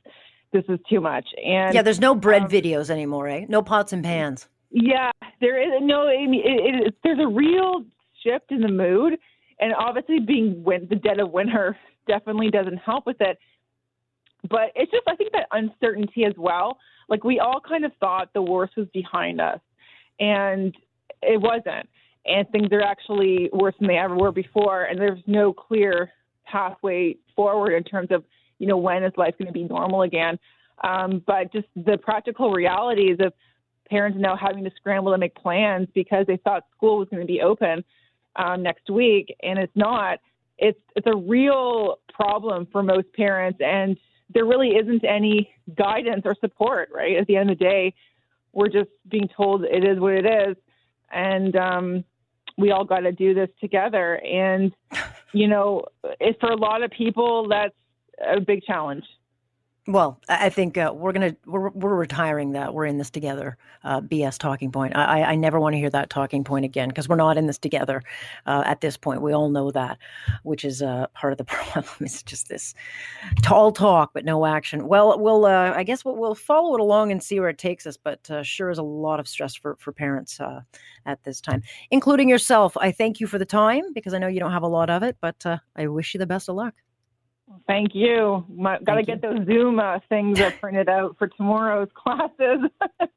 [0.52, 1.28] this is too much.
[1.44, 3.46] And yeah, there's no bread um, videos anymore?
[3.48, 4.48] No pots and pans.
[4.72, 6.08] Yeah, there is no.
[6.08, 7.84] I mean, it, it, there's a real
[8.24, 9.20] shift in the mood,
[9.64, 13.40] and obviously being win- the dead of winter definitely doesn't help with it.
[14.50, 16.78] But it's just I think that uncertainty as well.
[17.08, 19.60] Like we all kind of thought the worst was behind us,
[20.20, 20.76] and
[21.22, 21.88] it wasn't.
[22.26, 24.84] And things are actually worse than they ever were before.
[24.84, 26.12] And there's no clear
[26.46, 28.26] pathway forward in terms of
[28.60, 30.38] you know when is life going to be normal again.
[30.84, 33.32] Um, but just the practical realities of
[33.90, 37.28] parents now having to scramble to make plans because they thought school was going to
[37.28, 37.86] be open
[38.36, 40.20] um, next week, and it's not.
[40.58, 43.98] It's it's a real problem for most parents, and
[44.34, 46.90] there really isn't any guidance or support.
[46.94, 47.94] Right at the end of the day,
[48.52, 50.56] we're just being told it is what it is,
[51.12, 52.04] and um,
[52.58, 54.16] we all got to do this together.
[54.24, 54.72] And
[55.34, 55.84] you know,
[56.20, 57.76] it, for a lot of people, that's
[58.26, 59.06] a big challenge.
[59.86, 62.74] Well, I think uh, we're gonna we're we're retiring that.
[62.74, 63.58] We're in this together.
[63.84, 64.96] Uh, BS talking point.
[64.96, 67.58] I I never want to hear that talking point again because we're not in this
[67.58, 68.02] together.
[68.46, 69.98] Uh, at this point, we all know that,
[70.44, 71.86] which is uh, part of the problem.
[72.00, 72.74] It's just this
[73.42, 74.88] tall talk but no action.
[74.88, 77.86] Well, we'll uh, I guess we'll, we'll follow it along and see where it takes
[77.86, 77.98] us.
[77.98, 80.40] But uh, sure is a lot of stress for for parents
[81.06, 82.78] at this time, including yourself.
[82.78, 85.04] I thank you for the time because I know you don't have a lot of
[85.04, 86.74] it, but I wish you the best of luck.
[87.68, 88.46] Thank you.
[88.84, 92.70] Got to get those Zoom uh, things printed out for tomorrow's classes.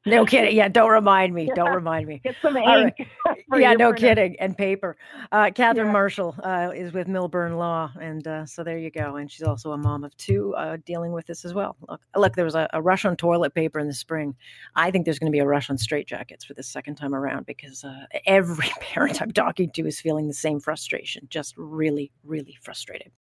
[0.05, 0.55] no kidding.
[0.55, 1.49] Yeah, don't remind me.
[1.53, 2.21] Don't remind me.
[2.23, 2.95] Get some ink.
[3.49, 3.61] Right.
[3.61, 4.37] yeah, no kidding.
[4.39, 4.97] And paper.
[5.31, 5.93] Uh, Catherine yeah.
[5.93, 9.15] Marshall uh, is with Millburn Law, and uh, so there you go.
[9.15, 11.75] And she's also a mom of two, uh, dealing with this as well.
[11.89, 14.35] Look, look there was a, a, rush on toilet paper in the spring.
[14.75, 17.45] I think there's going to be a rush on straitjackets for the second time around
[17.45, 21.27] because uh, every parent I'm talking to is feeling the same frustration.
[21.29, 23.11] Just really, really frustrated.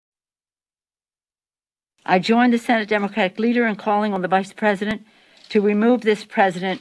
[2.09, 5.05] I joined the Senate Democratic leader in calling on the Vice President
[5.49, 6.81] to remove this president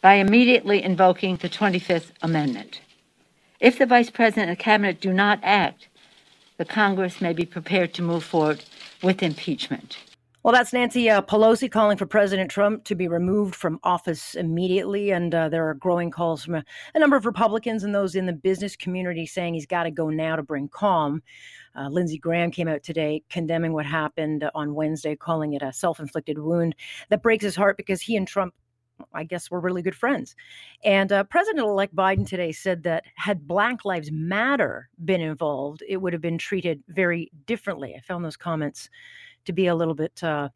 [0.00, 2.80] by immediately invoking the 25th Amendment.
[3.60, 5.86] If the Vice President and Cabinet do not act,
[6.56, 8.64] the Congress may be prepared to move forward
[9.04, 9.98] with impeachment.
[10.46, 15.10] Well, that's Nancy uh, Pelosi calling for President Trump to be removed from office immediately.
[15.10, 16.64] And uh, there are growing calls from a,
[16.94, 20.08] a, number of Republicans and those in the business community saying he's got to go
[20.08, 21.24] now to bring calm.
[21.76, 26.00] Uh, Lindsey Graham came out today condemning what happened on Wednesday, calling it a self
[26.00, 26.74] inflicted wound
[27.10, 28.54] that breaks his heart because he and Trump
[29.12, 30.34] I guess we're really good friends.
[30.84, 35.98] And uh, President elect Biden today said that had Black Lives Matter been involved, it
[35.98, 37.94] would have been treated very differently.
[37.94, 38.88] I found those comments
[39.44, 40.48] to be a little bit uh,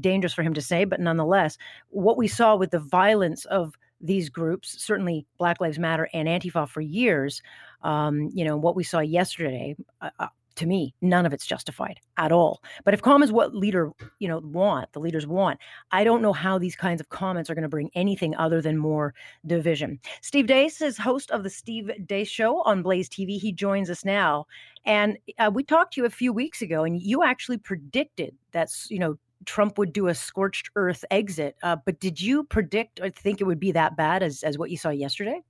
[0.00, 1.58] dangerous for him to say, but nonetheless,
[1.88, 6.68] what we saw with the violence of these groups, certainly Black Lives Matter and Antifa
[6.68, 7.42] for years,
[7.82, 10.28] um, you know, what we saw yesterday, uh, uh
[10.60, 12.62] to me, none of it's justified at all.
[12.84, 15.58] But if calm is what leader, you know, want, the leaders want,
[15.90, 18.76] I don't know how these kinds of comments are going to bring anything other than
[18.76, 19.14] more
[19.46, 19.98] division.
[20.20, 23.38] Steve Deace is host of the Steve Deace Show on Blaze TV.
[23.38, 24.46] He joins us now,
[24.84, 28.68] and uh, we talked to you a few weeks ago, and you actually predicted that
[28.90, 31.56] you know Trump would do a scorched earth exit.
[31.62, 34.70] Uh, but did you predict or think it would be that bad as as what
[34.70, 35.40] you saw yesterday?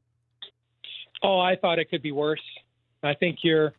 [1.23, 2.41] Oh, I thought it could be worse.
[3.03, 3.73] I think you're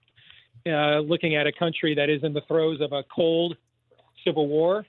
[0.68, 3.58] uh, looking at a country that is in the throes of a cold
[4.26, 4.86] civil war.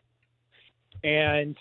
[1.05, 1.57] And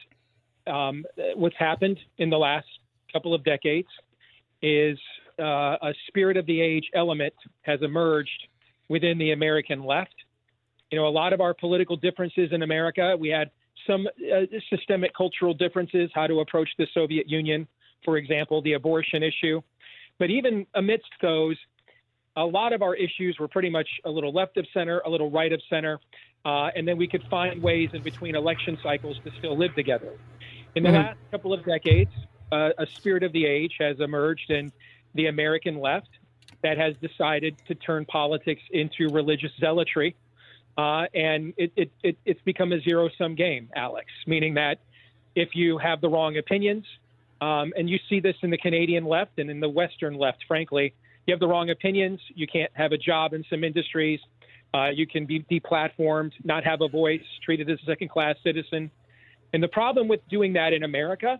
[0.68, 1.05] um,
[1.36, 2.68] what's happened in the last
[3.12, 3.88] couple of decades
[4.62, 4.97] is
[5.39, 7.34] uh, a spirit of the age element
[7.64, 8.47] has emerged
[8.89, 10.14] within the American left.
[10.91, 13.49] You know, a lot of our political differences in America, we had
[13.88, 17.68] some uh, systemic cultural differences, how to approach the Soviet Union,
[18.03, 19.62] for example, the abortion issue.
[20.20, 21.55] But even amidst those,
[22.36, 25.29] a lot of our issues were pretty much a little left of center, a little
[25.29, 25.99] right of center,
[26.45, 30.13] uh, and then we could find ways in between election cycles to still live together.
[30.75, 30.97] In the mm-hmm.
[30.97, 32.11] last couple of decades,
[32.51, 34.71] uh, a spirit of the age has emerged in
[35.13, 36.09] the American left
[36.63, 40.15] that has decided to turn politics into religious zealotry.
[40.77, 44.79] Uh, and it, it, it, it's become a zero sum game, Alex, meaning that
[45.36, 46.86] if you have the wrong opinions,
[47.41, 50.93] um, and you see this in the Canadian left and in the Western left, frankly,
[51.32, 54.19] you have the wrong opinions, you can't have a job in some industries,
[54.73, 58.91] uh, you can be deplatformed, not have a voice, treated as a second class citizen.
[59.53, 61.39] And the problem with doing that in America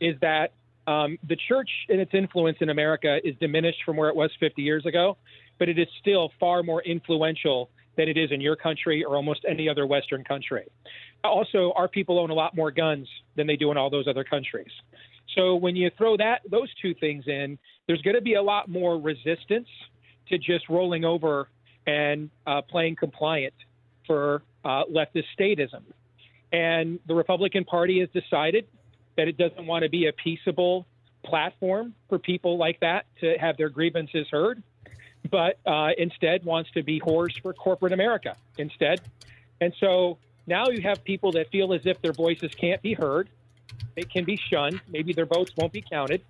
[0.00, 0.54] is that
[0.86, 4.62] um, the church and its influence in America is diminished from where it was 50
[4.62, 5.18] years ago,
[5.58, 7.68] but it is still far more influential
[7.98, 10.66] than it is in your country or almost any other Western country.
[11.24, 13.06] Also, our people own a lot more guns
[13.36, 14.70] than they do in all those other countries.
[15.34, 18.68] So when you throw that those two things in, there's going to be a lot
[18.68, 19.68] more resistance
[20.28, 21.48] to just rolling over
[21.86, 23.54] and uh, playing compliant
[24.06, 25.82] for uh, leftist statism.
[26.52, 28.66] And the Republican Party has decided
[29.16, 30.86] that it doesn't want to be a peaceable
[31.24, 34.62] platform for people like that to have their grievances heard,
[35.30, 39.00] but uh, instead wants to be whores for corporate America instead.
[39.60, 43.28] And so now you have people that feel as if their voices can't be heard.
[43.94, 44.80] They can be shunned.
[44.88, 46.22] Maybe their votes won't be counted.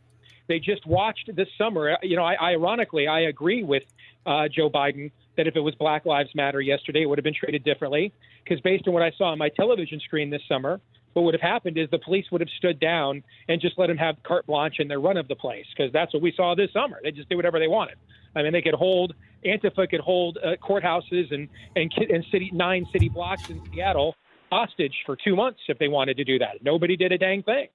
[0.49, 1.97] They just watched this summer.
[2.03, 3.83] You know, I, ironically, I agree with
[4.25, 7.35] uh, Joe Biden that if it was Black Lives Matter yesterday, it would have been
[7.35, 8.13] treated differently.
[8.45, 10.81] Because based on what I saw on my television screen this summer,
[11.13, 13.97] what would have happened is the police would have stood down and just let them
[13.97, 15.67] have carte blanche in their run of the place.
[15.77, 17.01] Because that's what we saw this summer.
[17.03, 17.97] They just did whatever they wanted.
[18.35, 22.87] I mean, they could hold Antifa could hold uh, courthouses and and and city nine
[22.93, 24.15] city blocks in Seattle
[24.51, 26.63] hostage for two months if they wanted to do that.
[26.63, 27.69] Nobody did a dang thing.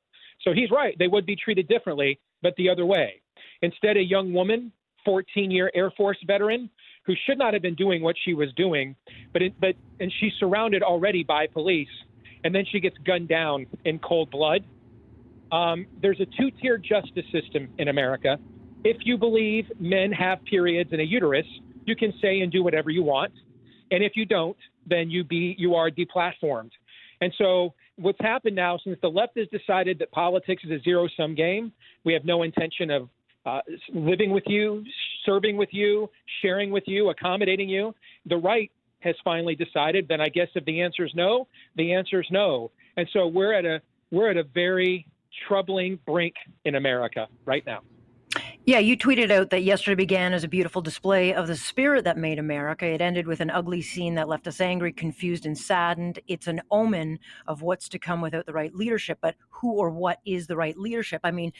[0.44, 0.96] So he's right.
[0.98, 3.22] They would be treated differently, but the other way.
[3.62, 4.72] Instead, a young woman,
[5.06, 6.70] 14 year Air Force veteran,
[7.06, 8.96] who should not have been doing what she was doing,
[9.34, 11.88] but it, but and she's surrounded already by police,
[12.44, 14.64] and then she gets gunned down in cold blood.
[15.52, 18.38] Um, there's a two-tier justice system in America.
[18.84, 21.46] If you believe men have periods and a uterus,
[21.86, 23.34] you can say and do whatever you want,
[23.92, 26.72] and if you don't, then you be you are deplatformed.
[27.20, 31.08] And so what's happened now since the left has decided that politics is a zero
[31.16, 31.72] sum game,
[32.04, 33.10] we have no intention of
[33.46, 33.62] uh,
[33.94, 34.84] living with you,
[35.26, 36.10] serving with you,
[36.42, 37.94] sharing with you, accommodating you.
[38.28, 40.08] The right has finally decided.
[40.08, 42.72] Then I guess if the answer is no, the answer is no.
[42.98, 43.82] And so we're at a
[44.12, 45.08] we're at a very
[45.48, 46.36] troubling brink
[46.66, 47.82] in America right now.
[48.64, 52.20] Yeah, you tweeted out that yesterday began as a beautiful display of the spirit that
[52.20, 52.86] made America.
[52.86, 56.20] It ended with an ugly scene that left us angry, confused, and saddened.
[56.28, 59.18] It's an omen of what's to come without the right leadership.
[59.20, 61.22] But who or what is the right leadership?
[61.24, 61.54] I mean,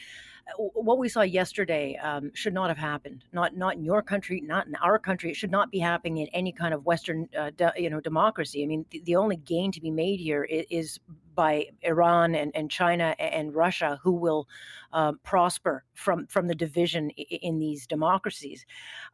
[0.56, 3.24] what we saw yesterday um, should not have happened.
[3.32, 5.30] Not not in your country, not in our country.
[5.30, 8.62] It should not be happening in any kind of Western, uh, de, you know, democracy.
[8.62, 11.00] I mean, the, the, only gain to be made here is, is
[11.34, 14.48] by Iran and, and China and Russia, who will
[14.92, 18.66] um, prosper from from the division in these democracies.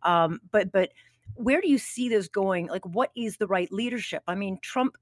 [0.03, 0.91] Um, but but
[1.35, 2.67] where do you see this going?
[2.67, 4.23] Like, what is the right leadership?
[4.27, 4.97] I mean, Trump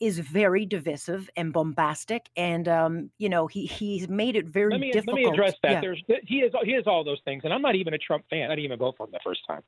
[0.00, 4.80] is very divisive and bombastic, and um, you know he he's made it very let
[4.80, 5.16] me, difficult.
[5.16, 5.72] Let me address that.
[5.72, 5.80] Yeah.
[5.80, 8.50] There's he is he is all those things, and I'm not even a Trump fan.
[8.50, 9.62] I didn't even vote for him the first time.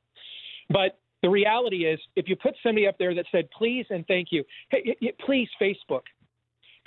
[0.69, 4.29] But the reality is, if you put somebody up there that said please and thank
[4.31, 4.95] you, hey,
[5.25, 6.03] please Facebook,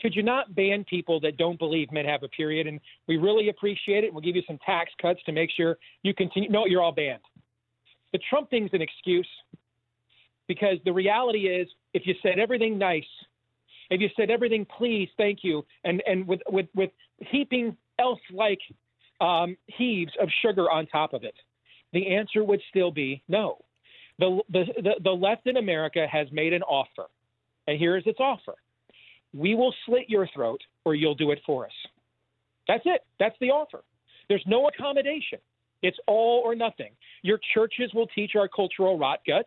[0.00, 2.66] could you not ban people that don't believe men have a period?
[2.66, 4.12] And we really appreciate it.
[4.12, 6.48] We'll give you some tax cuts to make sure you continue.
[6.48, 7.22] No, you're all banned.
[8.12, 9.28] The Trump thing's an excuse
[10.50, 13.12] because the reality is if you said everything nice,
[13.90, 18.60] if you said everything please, thank you, and, and with, with, with heaping else like
[19.20, 21.34] um, heaves of sugar on top of it,
[21.92, 23.58] the answer would still be no.
[24.18, 27.06] The, the, the, the left in America has made an offer,
[27.68, 28.56] and here is its offer
[29.32, 31.72] we will slit your throat or you'll do it for us.
[32.68, 33.02] That's it.
[33.18, 33.82] That's the offer.
[34.28, 35.38] There's no accommodation.
[35.82, 36.92] It's all or nothing.
[37.22, 39.46] Your churches will teach our cultural rot gut.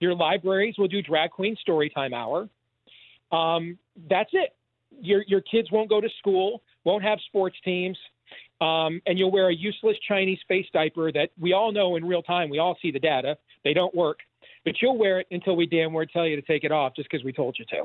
[0.00, 2.48] Your libraries will do drag queen story time hour.
[3.32, 3.78] Um,
[4.08, 4.54] that's it.
[5.00, 7.98] Your your kids won't go to school, won't have sports teams,
[8.60, 12.22] um, and you'll wear a useless Chinese face diaper that we all know in real
[12.22, 12.48] time.
[12.48, 14.18] We all see the data; they don't work.
[14.64, 17.08] But you'll wear it until we damn well tell you to take it off, just
[17.10, 17.84] because we told you to.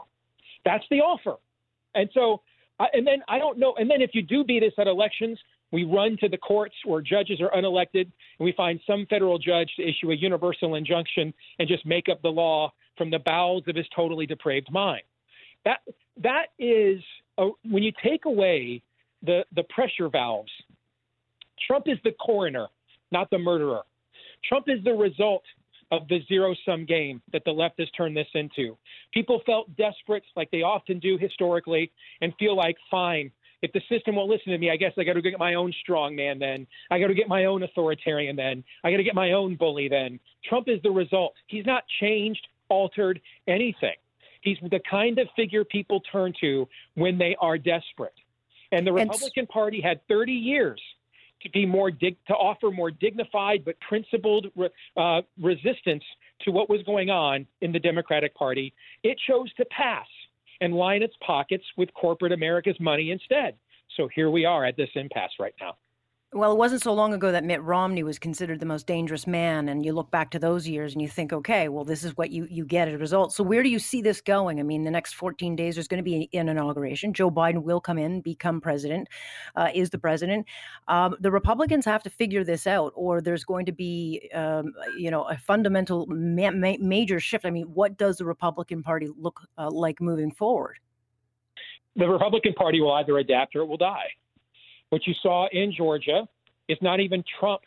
[0.66, 1.38] That's the offer.
[1.96, 2.42] And so,
[2.80, 3.76] and then I don't know.
[3.78, 5.40] And then if you do beat us at elections,
[5.74, 9.72] we run to the courts where judges are unelected, and we find some federal judge
[9.76, 13.76] to issue a universal injunction and just make up the law from the bowels of
[13.76, 15.02] his totally depraved mind.
[15.66, 15.80] That
[16.22, 17.02] that is
[17.40, 18.84] a, when you take away
[19.24, 20.52] the the pressure valves.
[21.68, 22.68] Trump is the coroner,
[23.12, 23.82] not the murderer.
[24.48, 25.44] Trump is the result
[25.92, 28.78] of the zero sum game that the left has turned this into.
[29.14, 33.32] People felt desperate, like they often do historically, and feel like, fine,
[33.64, 35.74] if the system won't listen to me, I guess I got to get my own
[35.82, 36.68] strong man then.
[36.92, 38.62] I got to get my own authoritarian then.
[38.84, 40.20] I got to get my own bully then.
[40.48, 41.34] Trump is the result.
[41.48, 43.96] He's not changed, altered anything.
[44.42, 48.14] He's the kind of figure people turn to when they are desperate.
[48.74, 49.48] And the Republican and...
[49.48, 50.82] Party had 30 years
[51.44, 56.04] to be more dig- to offer more dignified but principled re- uh, resistance
[56.42, 58.74] to what was going on in the Democratic Party.
[59.04, 60.08] It chose to pass
[60.64, 63.56] and line its pockets with corporate America's money instead.
[63.98, 65.76] So here we are at this impasse right now.
[66.36, 69.70] Well, it wasn't so long ago that Mitt Romney was considered the most dangerous man,
[69.70, 72.32] and you look back to those years and you think, okay, well, this is what
[72.32, 73.34] you you get as a result.
[73.34, 74.60] So where do you see this going?
[74.60, 77.14] I mean, the next 14 days there's going to be an inauguration.
[77.14, 79.10] Joe Biden will come in, become president,
[79.56, 80.48] uh, is the president.
[80.88, 85.12] Um, the Republicans have to figure this out, or there's going to be, um, you
[85.12, 87.46] know, a fundamental ma- ma- major shift.
[87.46, 90.80] I mean, what does the Republican Party look uh, like moving forward?
[91.96, 94.10] The Republican Party will either adapt or it will die.
[94.94, 96.28] What you saw in Georgia
[96.70, 97.64] is not even Trump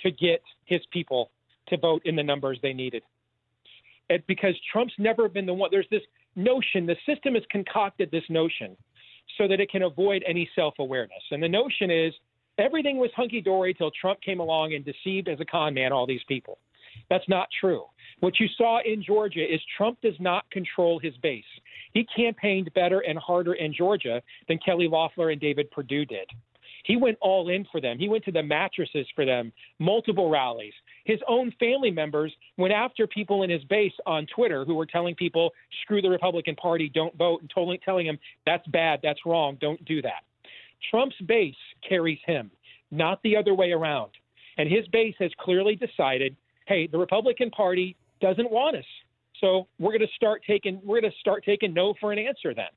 [0.00, 1.30] to get his people
[1.68, 3.04] to vote in the numbers they needed.
[4.10, 5.68] It, because Trump's never been the one.
[5.70, 6.02] There's this
[6.34, 8.76] notion, the system has concocted this notion
[9.38, 11.22] so that it can avoid any self awareness.
[11.30, 12.12] And the notion is
[12.58, 16.04] everything was hunky dory till Trump came along and deceived as a con man all
[16.04, 16.58] these people.
[17.08, 17.84] That's not true.
[18.18, 21.44] What you saw in Georgia is Trump does not control his base.
[21.92, 26.28] He campaigned better and harder in Georgia than Kelly Loeffler and David Perdue did.
[26.86, 27.98] He went all in for them.
[27.98, 30.72] He went to the mattresses for them, multiple rallies.
[31.04, 35.16] His own family members went after people in his base on Twitter who were telling
[35.16, 35.50] people,
[35.82, 38.16] screw the Republican Party, don't vote, and totally telling him,
[38.46, 40.22] that's bad, that's wrong, don't do that.
[40.88, 41.56] Trump's base
[41.86, 42.52] carries him,
[42.92, 44.12] not the other way around.
[44.56, 46.36] And his base has clearly decided,
[46.68, 48.84] hey, the Republican Party doesn't want us.
[49.40, 52.54] So we're going to start taking we're going to start taking no for an answer
[52.54, 52.70] then.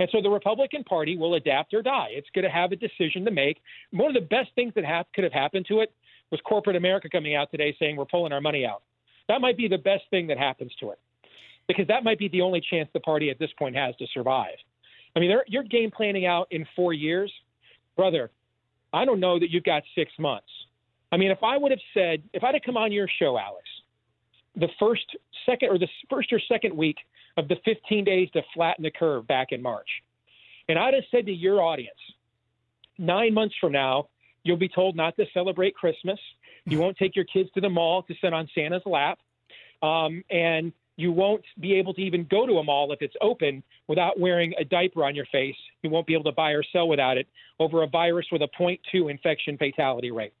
[0.00, 2.08] And so the Republican Party will adapt or die.
[2.10, 3.58] It's going to have a decision to make.
[3.92, 5.92] One of the best things that could have happened to it
[6.32, 8.82] was corporate America coming out today saying we're pulling our money out.
[9.28, 10.98] That might be the best thing that happens to it
[11.68, 14.56] because that might be the only chance the party at this point has to survive.
[15.14, 17.30] I mean, you're game planning out in four years,
[17.94, 18.30] brother.
[18.92, 20.48] I don't know that you've got six months.
[21.12, 23.68] I mean, if I would have said, if I'd have come on your show, Alex,
[24.56, 25.04] the first,
[25.46, 26.96] second, or the first or second week
[27.36, 29.88] of the 15 days to flatten the curve back in March.
[30.68, 31.98] And I'd have said to your audience,
[32.98, 34.08] nine months from now,
[34.42, 36.18] you'll be told not to celebrate Christmas.
[36.64, 39.18] You won't take your kids to the mall to sit on Santa's lap.
[39.82, 43.62] Um, and you won't be able to even go to a mall if it's open
[43.88, 45.56] without wearing a diaper on your face.
[45.82, 47.26] You won't be able to buy or sell without it
[47.58, 50.34] over a virus with a 0.2 infection fatality rate.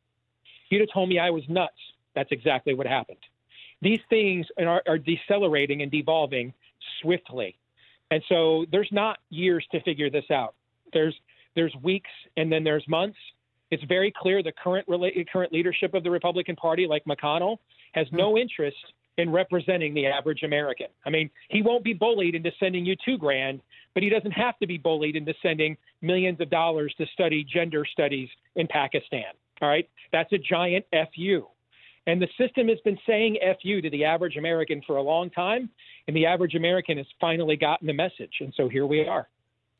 [0.68, 1.72] You'd have told me I was nuts.
[2.14, 3.18] That's exactly what happened.
[3.82, 6.52] These things are, are decelerating and devolving
[7.00, 7.56] swiftly.
[8.10, 10.54] And so there's not years to figure this out.
[10.92, 11.14] There's
[11.56, 13.18] there's weeks and then there's months.
[13.70, 14.86] It's very clear the current
[15.32, 17.58] current leadership of the Republican Party, like McConnell,
[17.92, 18.38] has no hmm.
[18.38, 18.76] interest
[19.18, 20.86] in representing the average American.
[21.04, 23.60] I mean, he won't be bullied into sending you two grand,
[23.94, 27.84] but he doesn't have to be bullied into sending millions of dollars to study gender
[27.84, 29.32] studies in Pakistan.
[29.60, 31.46] All right, that's a giant fu.
[32.06, 35.68] And the system has been saying FU to the average American for a long time,
[36.08, 38.32] and the average American has finally gotten the message.
[38.40, 39.28] And so here we are.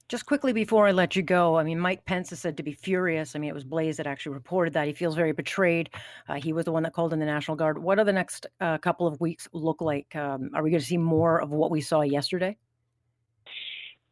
[0.09, 2.73] Just quickly before I let you go, I mean, Mike Pence is said to be
[2.73, 3.37] furious.
[3.37, 4.89] I mean, it was Blaze that actually reported that.
[4.89, 5.89] He feels very betrayed.
[6.29, 7.79] Uh, he was the one that called in the National Guard.
[7.79, 10.15] What do the next uh, couple of weeks look like?
[10.17, 12.57] Um, are we going to see more of what we saw yesterday?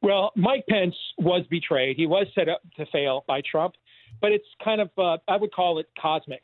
[0.00, 1.96] Well, Mike Pence was betrayed.
[1.96, 3.74] He was set up to fail by Trump,
[4.20, 6.42] but it's kind of, uh, I would call it cosmic.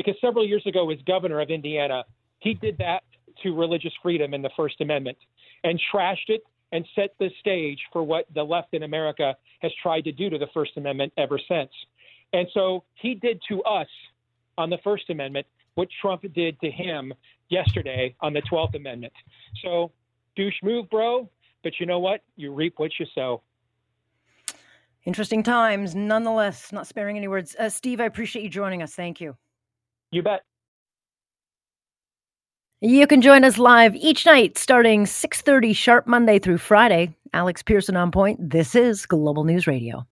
[0.00, 2.04] Because several years ago, as governor of Indiana,
[2.38, 3.02] he did that
[3.42, 5.18] to religious freedom in the First Amendment
[5.62, 6.42] and trashed it
[6.72, 10.38] and set the stage for what the left in America has tried to do to
[10.38, 11.70] the First Amendment ever since.
[12.32, 13.88] And so he did to us
[14.56, 17.12] on the First Amendment what Trump did to him
[17.50, 19.12] yesterday on the 12th Amendment.
[19.62, 19.92] So,
[20.34, 21.28] douche move, bro.
[21.62, 22.22] But you know what?
[22.36, 23.42] You reap what you sow.
[25.04, 27.54] Interesting times, nonetheless, not sparing any words.
[27.58, 28.94] Uh, Steve, I appreciate you joining us.
[28.94, 29.36] Thank you.
[30.12, 30.42] You bet.
[32.80, 37.14] You can join us live each night starting 6:30 sharp Monday through Friday.
[37.32, 38.50] Alex Pearson on point.
[38.50, 40.06] This is Global News Radio.